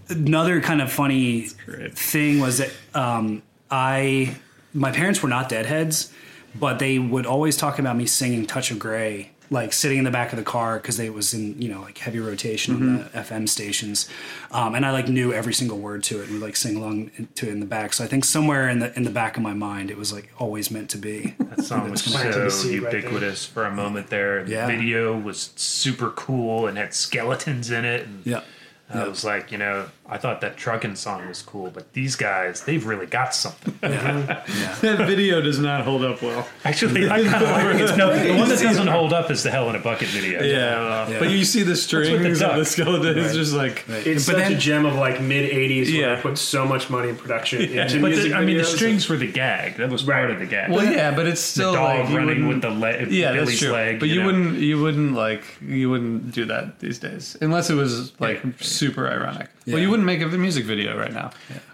[0.10, 1.48] another kind of funny
[1.94, 3.42] thing was that um,
[3.72, 4.36] I
[4.74, 6.12] my parents were not deadheads,
[6.60, 10.12] but they would always talk about me singing "Touch of Grey." Like sitting in the
[10.12, 13.04] back of the car because it was in you know like heavy rotation on the
[13.10, 14.10] FM stations,
[14.50, 17.12] um, and I like knew every single word to it and would like sing along
[17.36, 17.94] to it in the back.
[17.94, 20.32] So I think somewhere in the in the back of my mind it was like
[20.40, 21.36] always meant to be.
[21.38, 24.44] That song was so seed right ubiquitous for a moment there.
[24.44, 24.66] The Yeah.
[24.66, 28.08] video was super cool and had skeletons in it.
[28.08, 28.42] And Yeah,
[28.90, 32.64] I was like, you know, I thought that trucking song was cool, but these guys,
[32.64, 33.74] they've really got something.
[33.82, 36.48] that video does not hold up well.
[36.64, 37.98] Actually, I kind of like it.
[37.98, 40.44] No, the one that doesn't hold up is the Hell in a Bucket video.
[40.44, 42.68] Yeah, well, but you see the strings the of the duck.
[42.68, 43.18] skeleton.
[43.18, 46.16] It's just like It's But such then- a gem of like mid '80s where Yeah.
[46.16, 49.10] they put so much money in production into But music the, I mean, the strings
[49.10, 49.78] were the gag.
[49.78, 50.72] That was part of the gag.
[50.72, 51.72] well, yeah, but it's still.
[51.72, 53.72] the still dog like running with the leg, yeah, Billy's that's true.
[53.72, 54.00] leg.
[54.00, 54.26] but you, know.
[54.28, 59.08] wouldn't you wouldn't like you wouldn't do that these days unless it was like super
[59.08, 59.50] ironic.
[59.68, 61.32] Well, you wouldn't make a music video right now.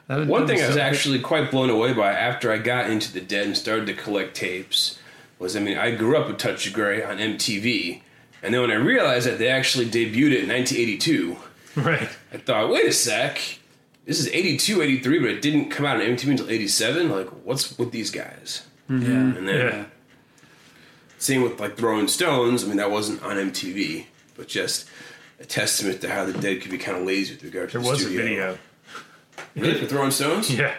[0.07, 2.89] That would- One thing I was so- actually quite blown away by after I got
[2.89, 4.97] into the dead and started to collect tapes
[5.39, 8.01] was I mean, I grew up with Touch of Grey on MTV,
[8.43, 11.37] and then when I realized that they actually debuted it in 1982,
[11.75, 12.09] Right.
[12.33, 13.39] I thought, wait a sec,
[14.05, 17.09] this is 82, 83, but it didn't come out on MTV until 87?
[17.09, 18.63] Like, what's with these guys?
[18.89, 19.11] Mm-hmm.
[19.11, 19.83] yeah, And then, Yeah.
[21.17, 24.05] same with like Throwing Stones, I mean, that wasn't on MTV,
[24.35, 24.87] but just
[25.41, 27.83] a testament to how the dead could be kind of lazy with regard to There
[27.83, 28.57] the was a video.
[29.55, 29.79] Really?
[29.79, 30.49] For Throwing Stones?
[30.53, 30.73] Yeah.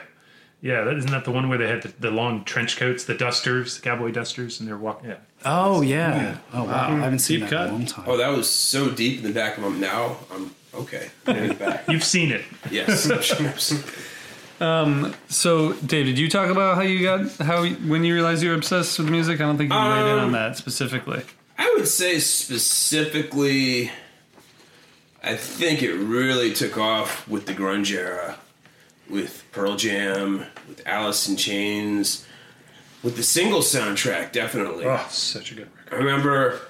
[0.61, 3.15] Yeah, that, isn't that the one where they had the, the long trench coats, the
[3.15, 5.11] dusters, the cowboy dusters, and they're walking?
[5.11, 5.17] Yeah.
[5.45, 6.37] Oh yeah.
[6.53, 6.87] Oh wow.
[6.89, 7.65] I haven't seen Deep that cut.
[7.67, 8.05] in a long time.
[8.07, 10.19] Oh, that was so deep in the back of my now.
[10.33, 11.11] I'm okay.
[11.25, 11.89] Back.
[11.89, 12.45] You've seen it.
[12.71, 13.11] Yes.
[15.29, 18.55] So, Dave, did you talk about how you got how when you realized you were
[18.55, 19.41] obsessed with music?
[19.41, 21.23] I don't think you laid in on Um, that specifically.
[21.59, 23.91] I would say specifically,
[25.23, 28.39] I think it really took off with the grunge era,
[29.09, 32.27] with Pearl Jam, with Alice in Chains,
[33.03, 34.85] with the single soundtrack, definitely.
[34.85, 35.95] Oh, such a good record.
[35.95, 36.61] I remember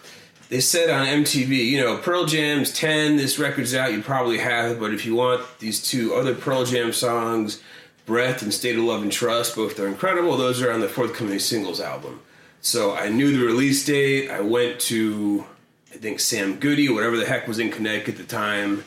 [0.50, 4.72] they said on MTV, you know, Pearl Jam's 10, this record's out, you probably have
[4.72, 7.62] it, but if you want these two other Pearl Jam songs,
[8.04, 11.38] Breath and State of Love and Trust, both are incredible, those are on the forthcoming
[11.38, 12.20] singles album.
[12.60, 14.30] So I knew the release date.
[14.30, 15.46] I went to,
[15.92, 18.84] I think, Sam Goody, whatever the heck was in Connecticut at the time.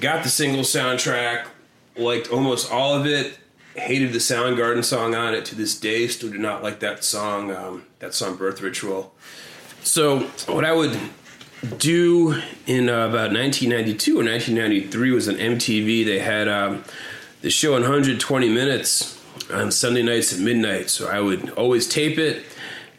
[0.00, 1.46] Got the single soundtrack,
[1.96, 3.38] liked almost all of it.
[3.74, 6.08] Hated the Soundgarden song on it to this day.
[6.08, 7.54] Still do not like that song.
[7.54, 9.14] Um, that song, Birth Ritual.
[9.82, 10.98] So what I would
[11.78, 16.04] do in uh, about 1992 or 1993 was on MTV.
[16.04, 16.84] They had um,
[17.40, 19.20] the show in 120 minutes
[19.52, 20.90] on Sunday nights at midnight.
[20.90, 22.44] So I would always tape it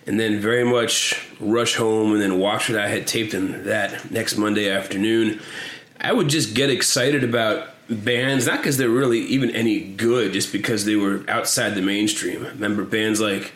[0.07, 4.11] and then very much rush home and then watch what I had taped in that
[4.11, 5.39] next Monday afternoon.
[5.99, 10.51] I would just get excited about bands, not because they're really even any good, just
[10.51, 12.43] because they were outside the mainstream.
[12.43, 13.53] Remember bands like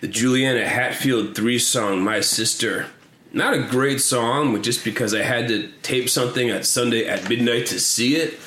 [0.00, 2.86] the Juliana Hatfield three song, My Sister.
[3.32, 7.28] Not a great song, but just because I had to tape something at Sunday at
[7.28, 8.38] midnight to see it,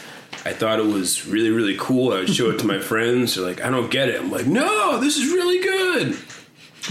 [0.44, 2.14] I thought it was really, really cool.
[2.14, 3.36] I would show it to my friends.
[3.36, 4.20] They're like, I don't get it.
[4.20, 6.18] I'm like, no, this is really good.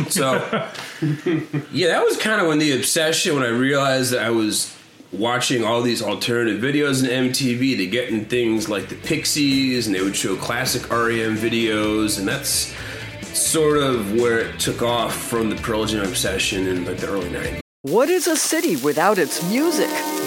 [0.08, 0.34] So,
[1.72, 4.76] yeah, that was kind of when the obsession, when I realized that I was
[5.12, 10.02] watching all these alternative videos in MTV to getting things like the Pixies, and they
[10.02, 12.72] would show classic REM videos, and that's
[13.36, 17.28] sort of where it took off from the Pearl Jam obsession in like the early
[17.28, 17.60] 90s.
[17.82, 19.90] What is a city without its music?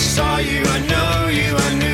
[0.00, 1.89] saw you, I know you, I knew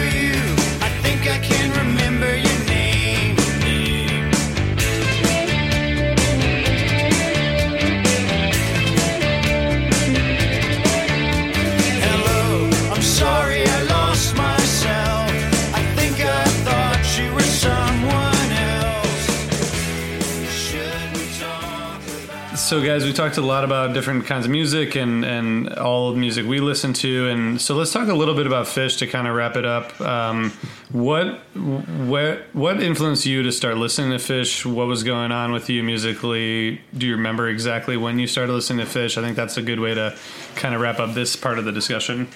[22.67, 26.19] So, guys, we talked a lot about different kinds of music and, and all the
[26.19, 29.29] music we listen to, and so let's talk a little bit about Phish to kind
[29.29, 30.01] of wrap it up.
[30.01, 30.51] Um,
[30.91, 34.67] what what what influenced you to start listening to Phish?
[34.67, 36.81] What was going on with you musically?
[36.93, 39.17] Do you remember exactly when you started listening to Phish?
[39.17, 40.19] I think that's a good way to
[40.57, 42.27] kind of wrap up this part of the discussion.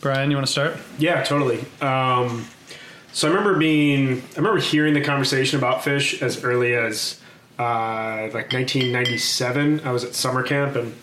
[0.00, 0.76] Brian, you want to start?
[1.00, 1.64] Yeah, totally.
[1.80, 2.46] Um,
[3.12, 7.20] so I remember being, I remember hearing the conversation about Phish as early as
[7.60, 9.80] uh, like 1997.
[9.84, 10.94] I was at summer camp and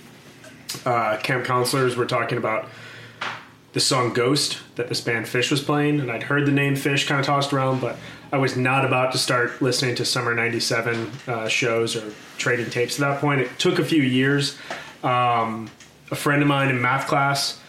[0.85, 2.67] uh, camp counselors were talking about
[3.73, 7.05] the song Ghost that this band Phish was playing, and I'd heard the name Phish
[7.05, 7.95] kind of tossed around, but
[8.31, 12.99] I was not about to start listening to summer '97 uh, shows or trading tapes
[12.99, 13.41] at that point.
[13.41, 14.57] It took a few years.
[15.03, 15.69] Um,
[16.09, 17.61] a friend of mine in math class,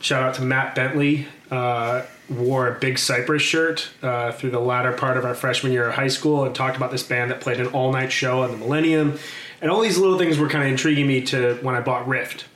[0.00, 4.92] shout out to Matt Bentley, uh, wore a big Cypress shirt uh, through the latter
[4.92, 7.60] part of our freshman year of high school and talked about this band that played
[7.60, 9.18] an all night show on the Millennium.
[9.60, 12.46] And all these little things were kind of intriguing me to when I bought Rift.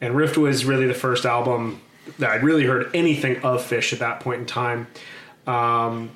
[0.00, 1.80] And Rift was really the first album
[2.18, 4.88] that I'd really heard anything of Phish at that point in time.
[5.46, 6.10] Um,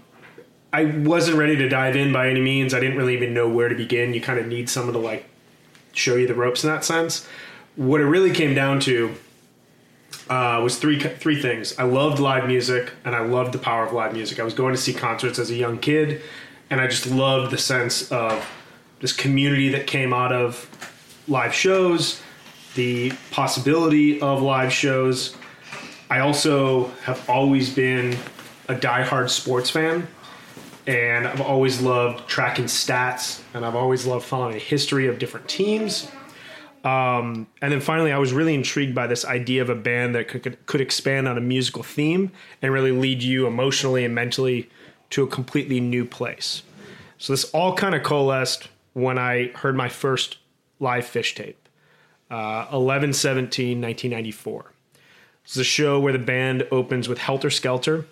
[0.72, 2.74] I wasn't ready to dive in by any means.
[2.74, 4.12] I didn't really even know where to begin.
[4.12, 5.28] You kind of need someone to like
[5.92, 7.26] show you the ropes in that sense.
[7.76, 9.14] What it really came down to
[10.28, 11.78] uh, was three three things.
[11.78, 14.40] I loved live music, and I loved the power of live music.
[14.40, 16.22] I was going to see concerts as a young kid,
[16.70, 18.44] and I just loved the sense of
[19.00, 20.68] this community that came out of
[21.28, 22.20] live shows,
[22.74, 25.36] the possibility of live shows.
[26.08, 28.16] I also have always been
[28.68, 30.08] a diehard sports fan,
[30.86, 35.48] and I've always loved tracking stats, and I've always loved following the history of different
[35.48, 36.10] teams.
[36.86, 40.28] Um, and then finally, I was really intrigued by this idea of a band that
[40.28, 42.30] could, could, expand on a musical theme
[42.62, 44.70] and really lead you emotionally and mentally
[45.10, 46.62] to a completely new place.
[47.18, 50.38] So this all kind of coalesced when I heard my first
[50.78, 51.68] live Phish tape,
[52.30, 54.72] uh, 11 17, 1994.
[55.44, 58.06] It's a show where the band opens with Helter Skelter,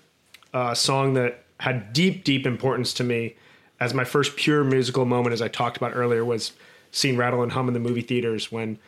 [0.52, 3.36] a song that had deep, deep importance to me
[3.78, 6.54] as my first pure musical moment, as I talked about earlier, was
[6.94, 8.78] seeing Rattle and Hum in the movie theaters when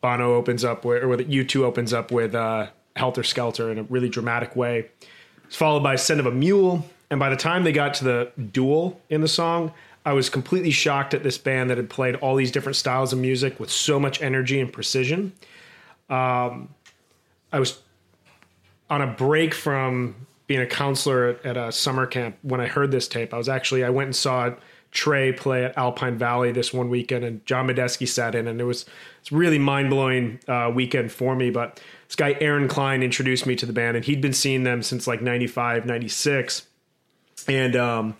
[0.00, 3.82] Bono opens up, with, or that U2 opens up with uh, Helter Skelter in a
[3.84, 4.88] really dramatic way.
[5.44, 6.86] It's followed by Scent of a Mule.
[7.10, 9.72] And by the time they got to the duel in the song,
[10.04, 13.18] I was completely shocked at this band that had played all these different styles of
[13.18, 15.32] music with so much energy and precision.
[16.08, 16.68] Um,
[17.52, 17.80] I was
[18.88, 20.14] on a break from
[20.46, 23.34] being a counselor at, at a summer camp when I heard this tape.
[23.34, 24.58] I was actually I went and saw it
[24.90, 28.64] Trey play at Alpine Valley this one weekend, and John Medeski sat in, and it
[28.64, 28.86] was
[29.20, 31.50] it's really mind blowing uh, weekend for me.
[31.50, 34.82] But this guy Aaron Klein introduced me to the band, and he'd been seeing them
[34.82, 36.66] since like 95, 96.
[37.48, 38.16] and um,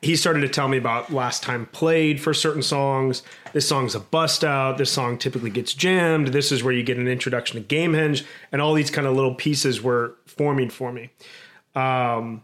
[0.00, 3.22] he started to tell me about last time played for certain songs.
[3.52, 4.78] This song's a bust out.
[4.78, 6.28] This song typically gets jammed.
[6.28, 9.34] This is where you get an introduction to Gamehenge, and all these kind of little
[9.34, 11.10] pieces were forming for me.
[11.74, 12.42] Um,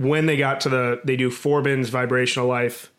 [0.00, 2.90] when they got to the, they do Forbin's Vibrational Life,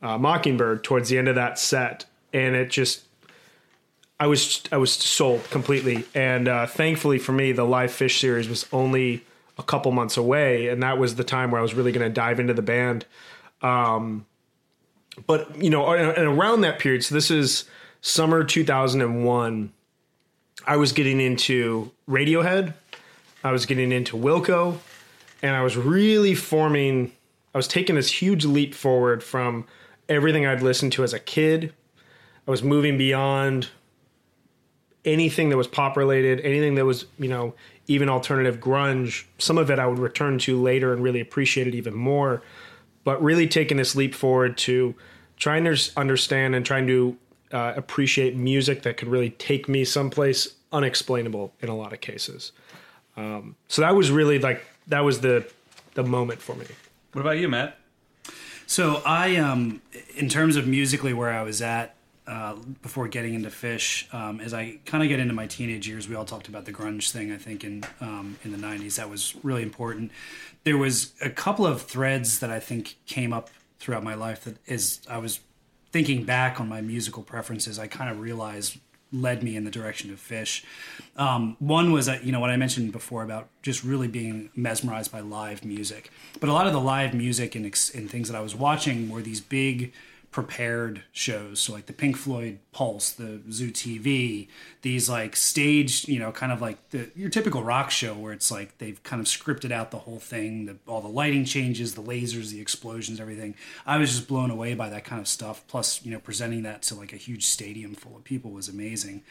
[0.00, 3.04] uh, Mockingbird towards the end of that set, and it just,
[4.18, 6.06] I was I was sold completely.
[6.14, 9.24] And uh, thankfully for me, the live Phish series was only
[9.58, 12.12] a couple months away, and that was the time where I was really going to
[12.12, 13.04] dive into the band.
[13.60, 14.24] Um,
[15.26, 17.64] but you know, and around that period, so this is
[18.00, 19.72] summer 2001.
[20.66, 22.72] I was getting into Radiohead,
[23.44, 24.78] I was getting into Wilco,
[25.42, 27.12] and I was really forming.
[27.54, 29.66] I was taking this huge leap forward from
[30.08, 31.72] everything I'd listened to as a kid.
[32.46, 33.68] I was moving beyond
[35.04, 37.54] anything that was pop related, anything that was, you know,
[37.86, 39.24] even alternative grunge.
[39.38, 42.42] Some of it I would return to later and really appreciate it even more.
[43.04, 44.94] But really taking this leap forward to
[45.36, 47.16] trying to understand and trying to
[47.52, 52.52] uh, appreciate music that could really take me someplace unexplainable in a lot of cases.
[53.16, 55.50] Um, so that was really like that was the
[55.94, 56.66] the moment for me.
[57.12, 57.78] What about you, Matt?
[58.66, 59.80] So I, um,
[60.14, 61.94] in terms of musically where I was at
[62.26, 66.06] uh, before getting into Phish, um, as I kind of get into my teenage years,
[66.06, 67.32] we all talked about the grunge thing.
[67.32, 70.12] I think in um, in the '90s, that was really important.
[70.64, 74.56] There was a couple of threads that I think came up throughout my life that,
[74.68, 75.40] as I was
[75.90, 78.78] thinking back on my musical preferences, I kind of realized
[79.12, 80.64] led me in the direction of Phish.
[81.16, 85.10] Um, one was, uh, you know, what I mentioned before about just really being mesmerized
[85.10, 86.10] by live music.
[86.40, 89.22] But a lot of the live music and, and things that I was watching were
[89.22, 89.92] these big
[90.30, 91.60] prepared shows.
[91.60, 94.48] So like the Pink Floyd Pulse, the Zoo TV,
[94.82, 98.50] these like staged, you know, kind of like the your typical rock show where it's
[98.50, 102.02] like they've kind of scripted out the whole thing, the, all the lighting changes, the
[102.02, 103.54] lasers, the explosions, everything.
[103.86, 105.64] I was just blown away by that kind of stuff.
[105.66, 109.22] Plus, you know, presenting that to like a huge stadium full of people was amazing.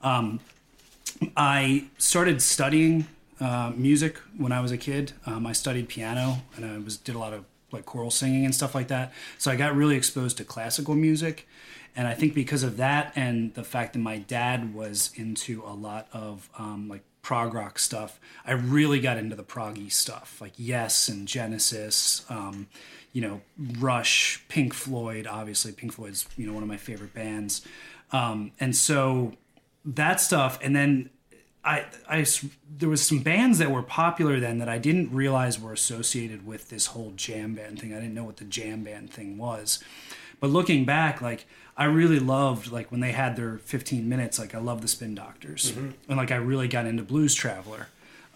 [0.00, 0.40] Um,
[1.36, 3.06] I started studying
[3.40, 5.12] uh, music when I was a kid.
[5.26, 8.54] Um, I studied piano and I was did a lot of like choral singing and
[8.54, 9.12] stuff like that.
[9.38, 11.48] So I got really exposed to classical music.
[11.96, 15.72] And I think because of that and the fact that my dad was into a
[15.72, 20.52] lot of um, like prog rock stuff, I really got into the proggy stuff, like
[20.56, 22.68] Yes and Genesis, um,
[23.12, 23.40] you know,
[23.80, 25.26] Rush, Pink Floyd.
[25.26, 27.66] Obviously, Pink Floyd's you know one of my favorite bands,
[28.12, 29.32] um, and so
[29.86, 30.58] that stuff.
[30.62, 31.08] And then
[31.66, 32.46] I, I s-
[32.78, 36.68] there was some bands that were popular then that I didn't realize were associated with
[36.68, 37.92] this whole jam band thing.
[37.92, 39.82] I didn't know what the jam band thing was.
[40.40, 41.46] But looking back, like
[41.76, 44.38] I really loved like when they had their 15 minutes.
[44.38, 47.88] Like I love the Spin Doctors, and like I really got into Blues Traveler.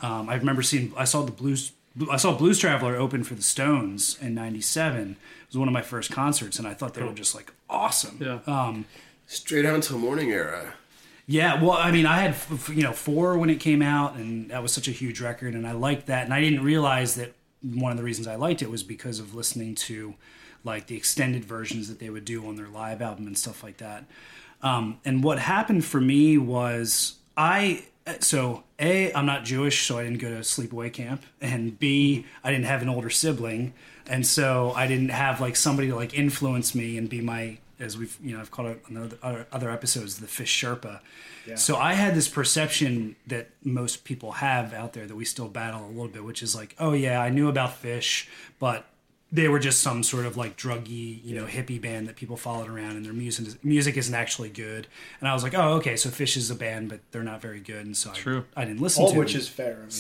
[0.03, 1.73] Um, I remember seeing I saw the Blues
[2.11, 5.11] I saw Blues Traveler open for the Stones in '97.
[5.13, 5.17] It
[5.49, 8.19] was one of my first concerts, and I thought they were just like awesome.
[8.21, 8.39] Yeah.
[8.47, 8.87] Um,
[9.27, 10.75] Straight out until morning era.
[11.31, 12.35] Yeah, well, I mean, I had
[12.69, 15.65] you know four when it came out, and that was such a huge record, and
[15.65, 18.71] I liked that, and I didn't realize that one of the reasons I liked it
[18.71, 20.15] was because of listening to
[20.65, 23.77] like the extended versions that they would do on their live album and stuff like
[23.77, 24.07] that.
[24.61, 27.85] Um, and what happened for me was I
[28.19, 32.51] so a I'm not Jewish, so I didn't go to sleepaway camp, and b I
[32.51, 33.73] didn't have an older sibling,
[34.09, 37.97] and so I didn't have like somebody to like influence me and be my as
[37.99, 41.01] we've you know I've called it on the other, other episodes the Phish Sherpa.
[41.57, 45.85] So I had this perception that most people have out there that we still battle
[45.85, 48.29] a little bit, which is like, oh yeah, I knew about Phish,
[48.61, 48.85] but
[49.33, 52.69] they were just some sort of like druggy, you know, hippie band that people followed
[52.69, 54.87] around, and their music music isn't actually good.
[55.21, 57.61] And I was like, oh, okay, so Phish is a band, but they're not very
[57.61, 58.45] good, and so True.
[58.57, 59.41] I, I didn't listen All to of which them.
[59.41, 59.77] is fair.
[59.77, 59.91] I mean,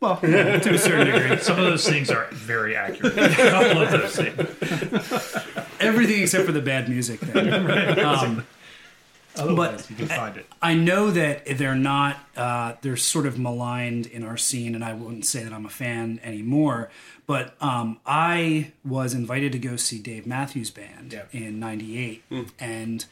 [0.00, 1.38] well, you know, to a certain degree.
[1.38, 3.18] Some of those things are very accurate.
[3.18, 5.57] A couple of those things.
[5.80, 7.48] Everything except for the bad music thing.
[8.04, 8.46] Um,
[9.36, 10.46] Otherwise, you can find it.
[10.60, 14.94] I know that they're not, uh, they're sort of maligned in our scene, and I
[14.94, 16.90] wouldn't say that I'm a fan anymore.
[17.26, 21.24] But um, I was invited to go see Dave Matthews Band Yeah.
[21.30, 22.24] in '98,
[22.58, 23.04] and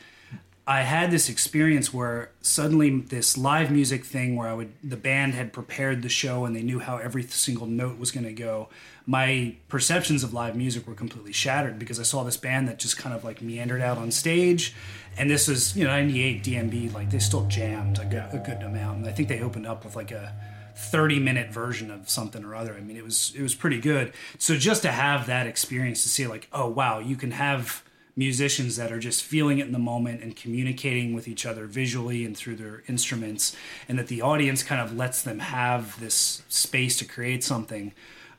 [0.67, 5.35] I had this experience where suddenly this live music thing where I would the band
[5.35, 8.69] had prepared the show and they knew how every single note was going to go.
[9.09, 12.98] My perceptions of live music were completely shattered because I saw this band that just
[12.98, 14.74] kind of like meandered out on stage,
[15.16, 18.62] and this was you know '98 DMB like they still jammed a good, a good
[18.62, 20.34] amount, and I think they opened up with like a
[20.76, 22.74] 30 minute version of something or other.
[22.74, 24.12] I mean, it was it was pretty good.
[24.38, 27.82] So just to have that experience to see like, oh wow, you can have
[28.16, 32.24] musicians that are just feeling it in the moment and communicating with each other visually
[32.24, 33.54] and through their instruments
[33.88, 37.92] and that the audience kind of lets them have this space to create something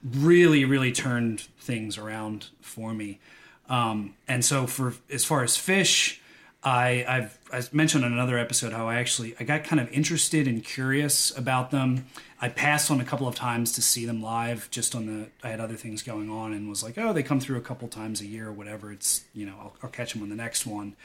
[0.04, 3.20] really really turned things around for me
[3.70, 6.20] um, and so for as far as Phish
[6.64, 10.48] I, I've I mentioned on another episode how I actually I got kind of interested
[10.48, 12.08] and curious about them.
[12.41, 15.50] I passed on a couple of times to see them live, just on the I
[15.50, 18.22] had other things going on, and was like, oh, they come through a couple times
[18.22, 18.91] a year or whatever.
[18.91, 20.95] It's you know I'll, I'll catch them on the next one.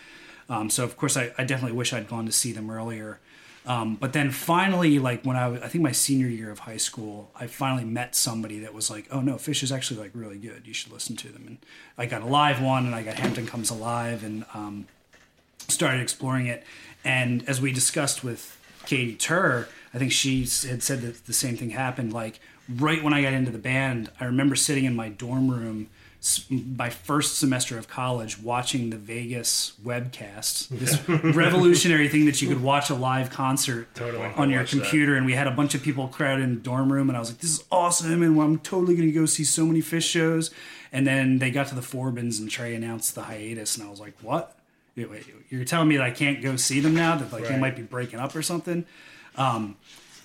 [0.49, 3.21] Um, so of course I, I definitely wish I'd gone to see them earlier.
[3.65, 7.31] Um, but then finally, like when I, I think my senior year of high school,
[7.37, 10.67] I finally met somebody that was like, "Oh no, Phish is actually like really good.
[10.67, 11.59] You should listen to them." And
[11.97, 14.87] I got a live one, and I got Hampton Comes Alive, and um,
[15.69, 16.65] started exploring it.
[17.05, 21.57] And as we discussed with Katie Tur, I think she had said that the same
[21.57, 22.13] thing happened.
[22.13, 25.89] Like right when I got into the band, I remember sitting in my dorm room,
[26.49, 32.63] my first semester of college, watching the Vegas webcast, this revolutionary thing that you could
[32.63, 35.17] watch a live concert totally on your computer.
[35.17, 37.31] And we had a bunch of people crowded in the dorm room, and I was
[37.31, 40.51] like, "This is awesome!" And I'm totally going to go see so many Phish shows.
[40.93, 43.99] And then they got to the Forbins, and Trey announced the hiatus, and I was
[43.99, 44.57] like, "What?"
[45.49, 47.17] You're telling me that I can't go see them now?
[47.17, 48.85] That like they might be breaking up or something?
[49.37, 49.77] Um,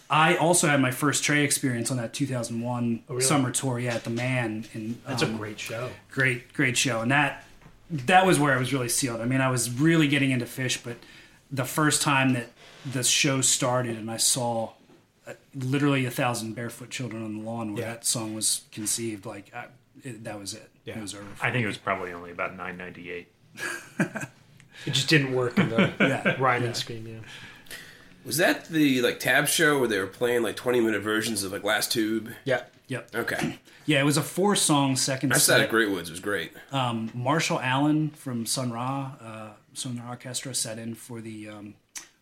[0.10, 3.80] I also had my first Trey experience on that 2001 summer tour.
[3.80, 4.66] Yeah, at the Man.
[4.74, 5.90] In, That's a um, great show.
[6.12, 7.44] great, great show, and that
[7.90, 9.22] that was where I was really sealed.
[9.22, 10.98] I mean, I was really getting into Phish, but
[11.52, 12.50] the first time that
[12.90, 14.72] the show started and I saw
[15.26, 17.94] uh, literally a thousand barefoot children on the lawn where Yeah.
[17.94, 19.66] that song was conceived, like I,
[20.04, 20.70] it, that was it.
[20.86, 20.98] Yeah.
[20.98, 21.26] It was over.
[21.42, 21.64] I think me.
[21.64, 23.28] it was probably only about 998.
[24.86, 26.36] It just didn't work in the Yeah.
[26.40, 27.08] Ryan and Scream.
[27.08, 27.28] Yeah.
[28.28, 31.52] Was that the like tab show where they were playing like twenty minute versions of
[31.52, 32.30] like Last Tube?
[32.44, 32.64] Yeah.
[32.90, 33.16] Yep.
[33.16, 36.10] Okay, Yeah, it was a four song second I saw that at Great Woods.
[36.10, 36.54] It was great.
[36.72, 41.74] Um, Marshall Allen from Sun Ra, uh, Sun Ra Orchestra, set in for the um,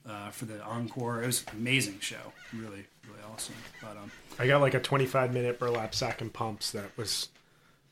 [0.08, 1.22] uh, for the encore.
[1.22, 3.56] It was an amazing show, really, really awesome.
[3.80, 7.30] But um, I got like a 25 minute burlap sack and pumps that was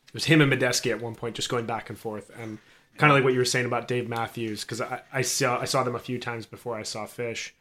[0.07, 2.57] it was him and Medeski at one point just going back and forth and
[2.97, 5.65] kind of like what you were saying about Dave Matthews because I, I saw I
[5.65, 7.51] saw them a few times before I saw Phish,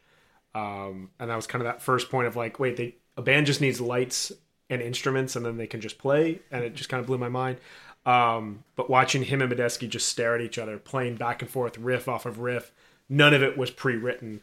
[0.55, 3.45] um, and that was kind of that first point of like wait they a band
[3.45, 4.31] just needs lights
[4.69, 7.29] and instruments and then they can just play and it just kind of blew my
[7.29, 7.57] mind.
[8.05, 11.77] Um, but watching him and Medeski just stare at each other playing back and forth
[11.77, 12.71] riff off of riff,
[13.07, 14.41] none of it was pre-written.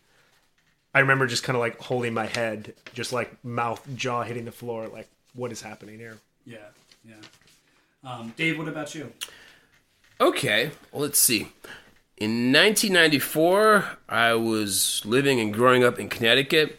[0.95, 4.53] I remember just kind of like holding my head, just like mouth, jaw hitting the
[4.53, 6.19] floor, like what is happening here?
[6.45, 6.59] yeah,
[7.05, 7.15] yeah.
[8.03, 9.13] Um, Dave, what about you?
[10.21, 11.49] Okay, well, let's see.
[12.21, 16.79] In 1994, I was living and growing up in Connecticut,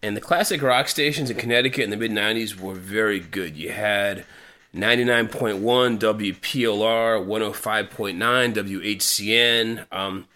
[0.00, 3.56] and the classic rock stations in Connecticut in the mid 90s were very good.
[3.56, 4.24] You had
[4.72, 9.86] 99.1 WPLR, 105.9 WHCN.
[9.90, 10.28] Um,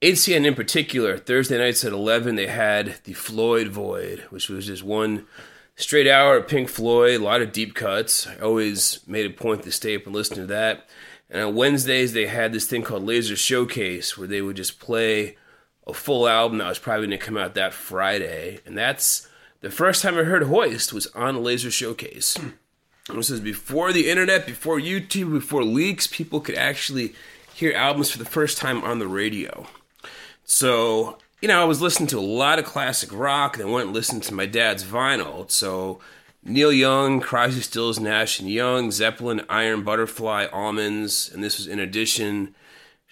[0.00, 4.82] HCN in particular, Thursday nights at 11, they had the Floyd Void, which was just
[4.82, 5.26] one
[5.76, 8.26] straight hour of Pink Floyd, a lot of deep cuts.
[8.26, 10.88] I always made a point to stay up and listen to that.
[11.32, 15.38] And on Wednesdays, they had this thing called Laser Showcase, where they would just play
[15.86, 18.60] a full album that was probably going to come out that Friday.
[18.66, 19.26] And that's
[19.62, 22.36] the first time I heard Hoist was on Laser Showcase.
[23.08, 26.06] This was before the internet, before YouTube, before leaks.
[26.06, 27.14] People could actually
[27.54, 29.66] hear albums for the first time on the radio.
[30.44, 33.86] So, you know, I was listening to a lot of classic rock, and I went
[33.86, 35.50] and listened to my dad's vinyl.
[35.50, 35.98] So,
[36.44, 41.78] Neil Young, Crosby, Stills, Nash and Young, Zeppelin, Iron Butterfly, Allmans, and this was in
[41.78, 42.54] addition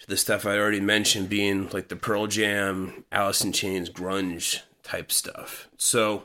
[0.01, 4.61] to the stuff I already mentioned, being like the Pearl Jam, Alice in Chains, grunge
[4.83, 5.69] type stuff.
[5.77, 6.23] So,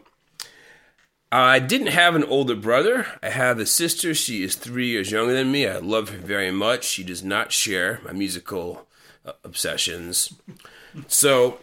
[1.30, 3.06] I didn't have an older brother.
[3.22, 4.14] I have a sister.
[4.14, 5.66] She is three years younger than me.
[5.66, 6.84] I love her very much.
[6.84, 8.86] She does not share my musical
[9.24, 10.32] uh, obsessions.
[11.08, 11.58] So,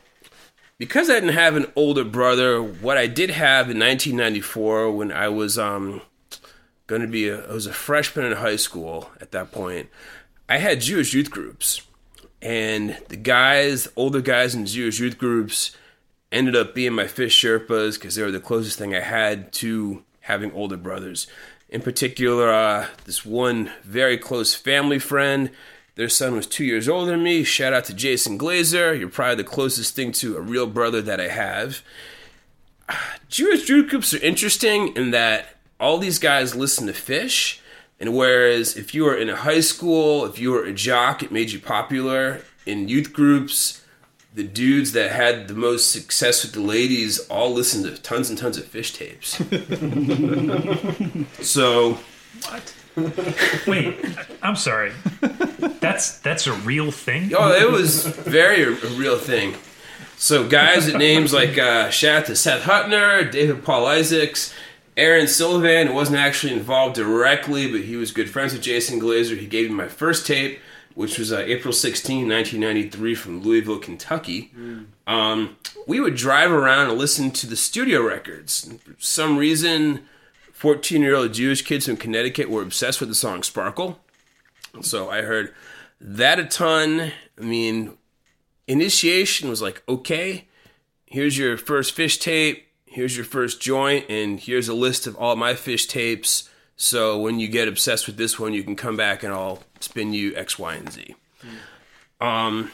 [0.77, 5.29] because I didn't have an older brother, what I did have in 1994 when I
[5.29, 6.01] was um
[6.87, 9.89] going to be a, I was a freshman in high school at that point,
[10.49, 11.81] I had Jewish youth groups.
[12.41, 15.75] And the guys, older guys in Jewish youth groups
[16.31, 20.03] ended up being my Phish Sherpas because they were the closest thing I had to
[20.21, 21.27] having older brothers.
[21.69, 25.51] In particular, uh, this one very close family friend,
[25.95, 27.43] their son was two years older than me.
[27.43, 28.97] Shout out to Jason Glazer.
[28.97, 31.83] You're probably the closest thing to a real brother that I have.
[33.29, 37.59] Jewish youth groups are interesting in that all these guys listen to Phish,
[37.99, 41.31] and whereas if you were in a high school, if you were a jock, it
[41.31, 42.41] made you popular.
[42.65, 43.83] In youth groups,
[44.33, 48.37] the dudes that had the most success with the ladies all listened to tons and
[48.37, 49.37] tons of Phish tapes.
[51.47, 51.99] so
[53.67, 53.97] Wait,
[54.41, 54.91] I'm sorry.
[55.79, 57.31] That's that's a real thing.
[57.37, 59.55] Oh, it was very a, a real thing.
[60.17, 64.53] So guys at names like uh, shout out to Seth Hutner, David Paul Isaacs,
[64.95, 69.37] Aaron Sullivan, who wasn't actually involved directly, but he was good friends with Jason Glazer.
[69.37, 70.59] He gave me my first tape,
[70.93, 74.51] which was uh, April 16, 1993, from Louisville, Kentucky.
[75.07, 78.71] Um, we would drive around and listen to the studio records.
[78.85, 80.05] For some reason,
[80.63, 83.99] 14 year old Jewish kids from Connecticut were obsessed with the song Sparkle.
[84.79, 85.53] So I heard
[85.99, 87.11] that a ton.
[87.37, 87.97] I mean,
[88.65, 90.47] initiation was like, okay,
[91.05, 95.35] here's your first Phish tape, here's your first joint, and here's a list of all
[95.35, 96.47] my Phish tapes.
[96.77, 100.13] So when you get obsessed with this one, you can come back and I'll spin
[100.13, 101.15] you X, Y, and Z.
[102.21, 102.71] Um,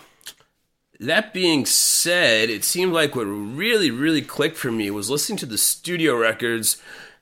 [1.00, 5.48] that being said, it seemed like what really, really clicked for me was listening to
[5.48, 6.78] the studio records.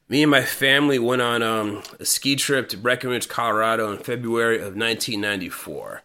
[0.10, 4.58] Me and my family went on um, a ski trip to Breckenridge, Colorado in February
[4.58, 6.02] of 1994.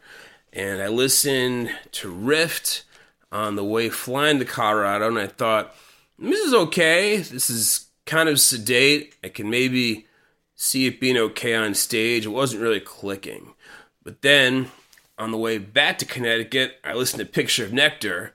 [0.52, 2.82] And I listened to Rift
[3.30, 5.74] on the way flying to Colorado, and I thought,
[6.18, 7.18] this is okay.
[7.18, 9.14] This is kind of sedate.
[9.22, 10.06] I can maybe
[10.56, 12.26] see it being okay on stage.
[12.26, 13.54] It wasn't really clicking.
[14.02, 14.70] But then
[15.16, 18.34] on the way back to Connecticut, I listened to Picture of Nectar,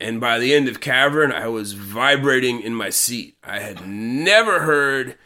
[0.00, 3.36] and by the end of Cavern, I was vibrating in my seat.
[3.44, 5.16] I had never heard,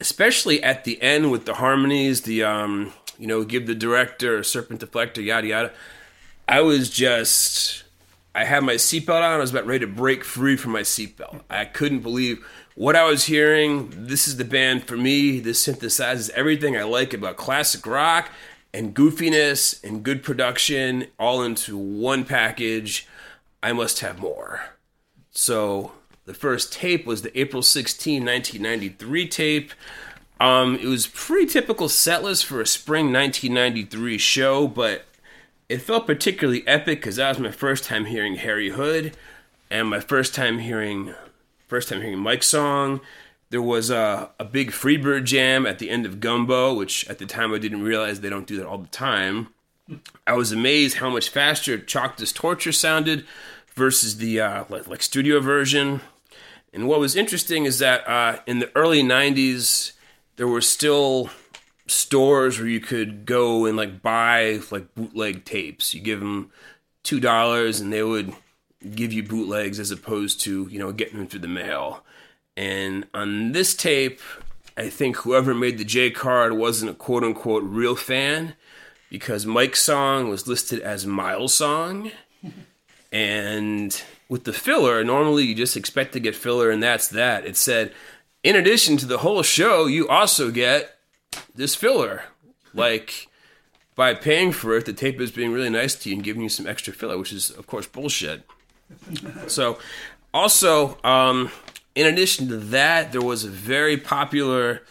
[0.00, 4.80] especially at the end with the harmonies, the um, you know, give the director serpent
[4.80, 5.72] deflector, yada yada.
[6.46, 7.84] I was just,
[8.34, 9.24] I had my seatbelt on.
[9.24, 11.42] I was about ready to break free from my seatbelt.
[11.50, 13.90] I couldn't believe what I was hearing.
[14.06, 15.40] This is the band for me.
[15.40, 18.30] This synthesizes everything I like about classic rock
[18.72, 23.07] and goofiness and good production all into one package.
[23.62, 24.60] I must have more.
[25.30, 25.92] So
[26.24, 29.72] the first tape was the April 16, 1993 tape.
[30.40, 35.04] Um, it was pretty typical set list for a spring 1993 show, but
[35.68, 39.16] it felt particularly epic because that was my first time hearing Harry Hood
[39.70, 41.14] and my first time hearing
[41.66, 43.00] first time hearing Mike's song.
[43.50, 47.26] There was a, a big Freebird jam at the end of Gumbo, which at the
[47.26, 49.48] time I didn't realize they don't do that all the time.
[50.26, 53.26] I was amazed how much faster Chalk Torture sounded
[53.74, 56.00] versus the uh, like, like studio version.
[56.72, 59.92] And what was interesting is that uh, in the early '90s,
[60.36, 61.30] there were still
[61.86, 65.94] stores where you could go and like buy like bootleg tapes.
[65.94, 66.50] You give them
[67.02, 68.34] two dollars, and they would
[68.94, 72.04] give you bootlegs as opposed to you know getting them through the mail.
[72.56, 74.20] And on this tape,
[74.76, 78.54] I think whoever made the J card wasn't a quote unquote real fan
[79.10, 82.10] because Mike's song was listed as Miles' song.
[83.10, 87.46] And with the filler, normally you just expect to get filler and that's that.
[87.46, 87.92] It said,
[88.42, 90.98] in addition to the whole show, you also get
[91.54, 92.24] this filler.
[92.74, 93.28] Like,
[93.94, 96.48] by paying for it, the tape is being really nice to you and giving you
[96.48, 98.42] some extra filler, which is, of course, bullshit.
[99.48, 99.78] So,
[100.32, 101.50] also, um,
[101.94, 104.82] in addition to that, there was a very popular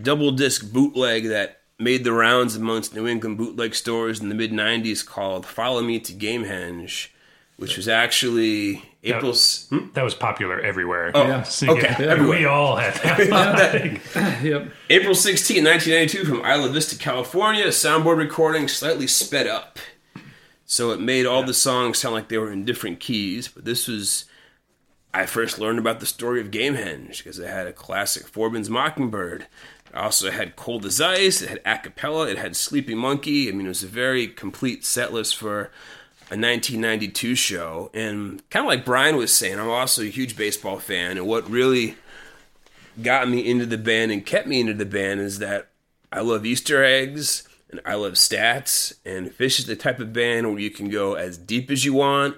[0.00, 4.52] double disc bootleg that made the rounds amongst New England bootleg stores in the mid
[4.52, 7.08] 90s called Follow Me to Gamehenge,
[7.56, 9.66] which was actually April's.
[9.70, 9.86] Hmm?
[9.94, 11.10] That was popular everywhere.
[11.14, 11.44] Oh, Yeah.
[11.70, 12.38] okay, everywhere.
[12.38, 14.40] We all had that.
[14.44, 14.70] Yep.
[14.90, 19.78] April 16, 1992, from Isla Vista, California, soundboard recording slightly sped up.
[20.66, 23.88] So it made all the songs sound like they were in different keys, but this
[23.88, 24.26] was.
[25.12, 29.48] I first learned about the story of Gamehenge because it had a classic Forbin's Mockingbird.
[29.90, 33.48] It also had Cold as Ice, it had a cappella, it had Sleepy Monkey.
[33.48, 35.70] I mean, it was a very complete set list for
[36.30, 37.90] a 1992 show.
[37.92, 41.50] And kind of like Brian was saying, I'm also a huge baseball fan, and what
[41.50, 41.96] really
[43.02, 45.68] got me into the band and kept me into the band is that
[46.12, 48.94] I love Easter eggs and I love stats.
[49.04, 51.94] And Phish is the type of band where you can go as deep as you
[51.94, 52.36] want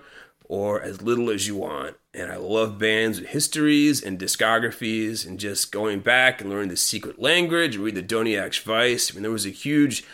[0.49, 1.97] or as little as you want.
[2.15, 6.77] And I love bands with histories and discographies and just going back and learning the
[6.77, 9.11] secret language and read the Doniac Schvice.
[9.11, 10.05] I mean, there was a huge,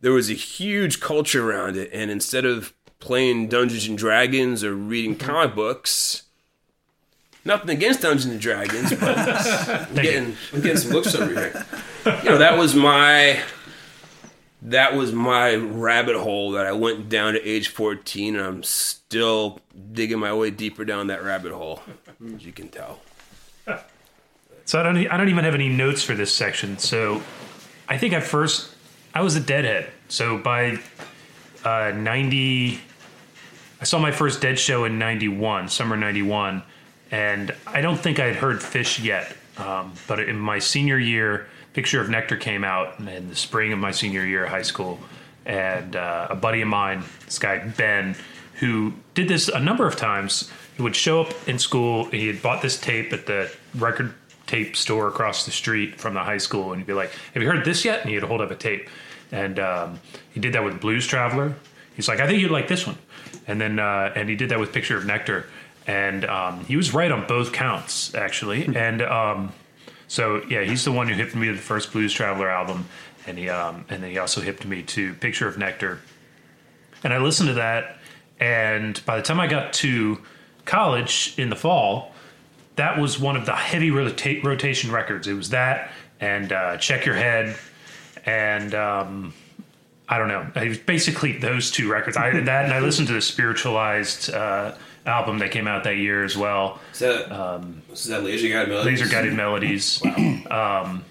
[0.00, 1.90] there was a huge culture around it.
[1.92, 5.26] And instead of playing Dungeons and Dragons or reading mm-hmm.
[5.26, 6.24] comic books,
[7.46, 11.66] Nothing against Dungeons and Dragons, but I'm getting, I'm getting some looks over here.
[12.22, 13.42] You know, that was my
[14.64, 19.60] that was my rabbit hole that I went down to age 14, and I'm still
[19.92, 21.80] digging my way deeper down that rabbit hole,
[22.34, 23.00] as you can tell.
[24.66, 24.96] So I don't.
[25.08, 26.78] I don't even have any notes for this section.
[26.78, 27.22] So
[27.86, 28.74] I think at first
[29.14, 29.90] I was a deadhead.
[30.08, 30.78] So by
[31.64, 32.80] uh, ninety
[33.84, 36.62] I saw my first Dead show in '91, summer '91,
[37.10, 39.36] and I don't think I had heard Phish yet.
[39.58, 43.80] Um, but in my senior year, Picture of Nectar came out in the spring of
[43.80, 45.00] my senior year of high school,
[45.44, 48.14] and uh, a buddy of mine, this guy Ben,
[48.54, 50.50] who did this a number of times.
[50.76, 52.04] He would show up in school.
[52.06, 54.14] He had bought this tape at the record
[54.46, 57.50] tape store across the street from the high school, and he'd be like, "Have you
[57.50, 58.88] heard this yet?" And he'd hold up a tape,
[59.32, 60.00] and um,
[60.32, 61.54] he did that with Blues Traveler.
[61.96, 62.98] He's like, "I think you'd like this one,"
[63.48, 65.46] and then uh, and he did that with Picture of Nectar,
[65.88, 69.52] and um, he was right on both counts actually, and um,
[70.14, 72.84] so yeah, he's the one who hipped me to the first Blues Traveler album,
[73.26, 75.98] and he um, and then he also hipped me to Picture of Nectar,
[77.02, 77.98] and I listened to that,
[78.38, 80.20] and by the time I got to
[80.66, 82.12] college in the fall,
[82.76, 85.26] that was one of the heavy rota- rotation records.
[85.26, 85.90] It was that
[86.20, 87.56] and uh, Check Your Head,
[88.24, 89.34] and um,
[90.08, 90.46] I don't know.
[90.54, 92.16] It was basically those two records.
[92.16, 94.76] I that and I listened to the Spiritualized uh,
[95.06, 96.80] album that came out that year as well.
[96.92, 99.00] Is that, is that Laser Guided Melodies?
[99.00, 100.02] Laser Guided Melodies.
[100.50, 101.04] um,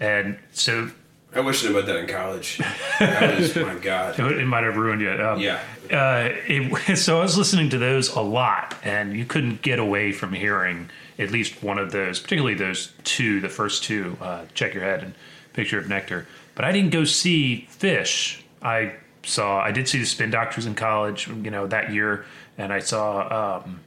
[0.00, 0.90] and so
[1.34, 2.60] I wish I about that in college.
[2.98, 4.18] That was, my God.
[4.18, 5.10] it might have ruined you.
[5.10, 5.60] Um, Yeah.
[5.92, 10.10] uh, it, so I was listening to those a lot, and you couldn't get away
[10.12, 14.74] from hearing at least one of those, particularly those two, the first two, uh, "Check
[14.74, 15.14] Your Head" and
[15.52, 18.40] "Picture of Nectar." But I didn't go see Phish.
[18.62, 22.24] I saw, I did see the Spin Doctors in college, you know, that year,
[22.58, 23.80] and I saw, um,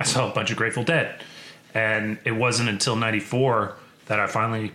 [0.00, 1.20] I saw a bunch of Grateful Dead,
[1.74, 3.74] and it wasn't until '94
[4.06, 4.72] that I finally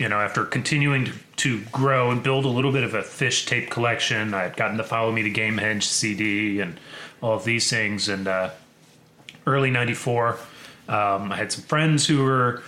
[0.00, 3.46] you know, after continuing to, to grow and build a little bit of a Phish
[3.46, 6.80] tape collection, I had gotten the Follow Me to Gamehenge CD and
[7.22, 8.08] all of these things.
[8.08, 8.50] And uh,
[9.46, 10.38] early '94,
[10.88, 12.62] um, I had some friends who were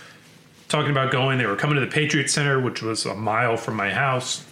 [0.67, 1.39] talking about going.
[1.39, 4.45] They were coming to the Patriot Center, which was a mile from my house.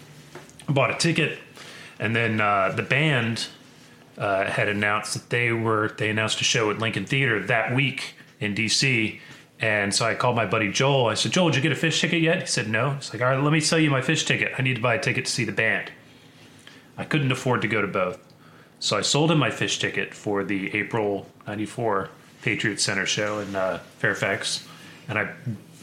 [0.67, 1.37] I bought a ticket,
[1.99, 3.45] and then uh, the band
[4.21, 8.13] uh, had announced that they were they announced a show at Lincoln Theater that week
[8.39, 9.19] in DC.
[9.59, 11.07] And so I called my buddy Joel.
[11.07, 12.41] I said, Joel, did you get a Phish ticket yet?
[12.41, 12.91] He said, no.
[12.91, 14.53] He's like, all right, let me sell you my Phish ticket.
[14.57, 15.91] I need to buy a ticket to see the band.
[16.97, 18.19] I couldn't afford to go to both.
[18.79, 22.09] So I sold him my Phish ticket for the April 94
[22.41, 24.67] Patriot Center show in uh, Fairfax.
[25.07, 25.33] And I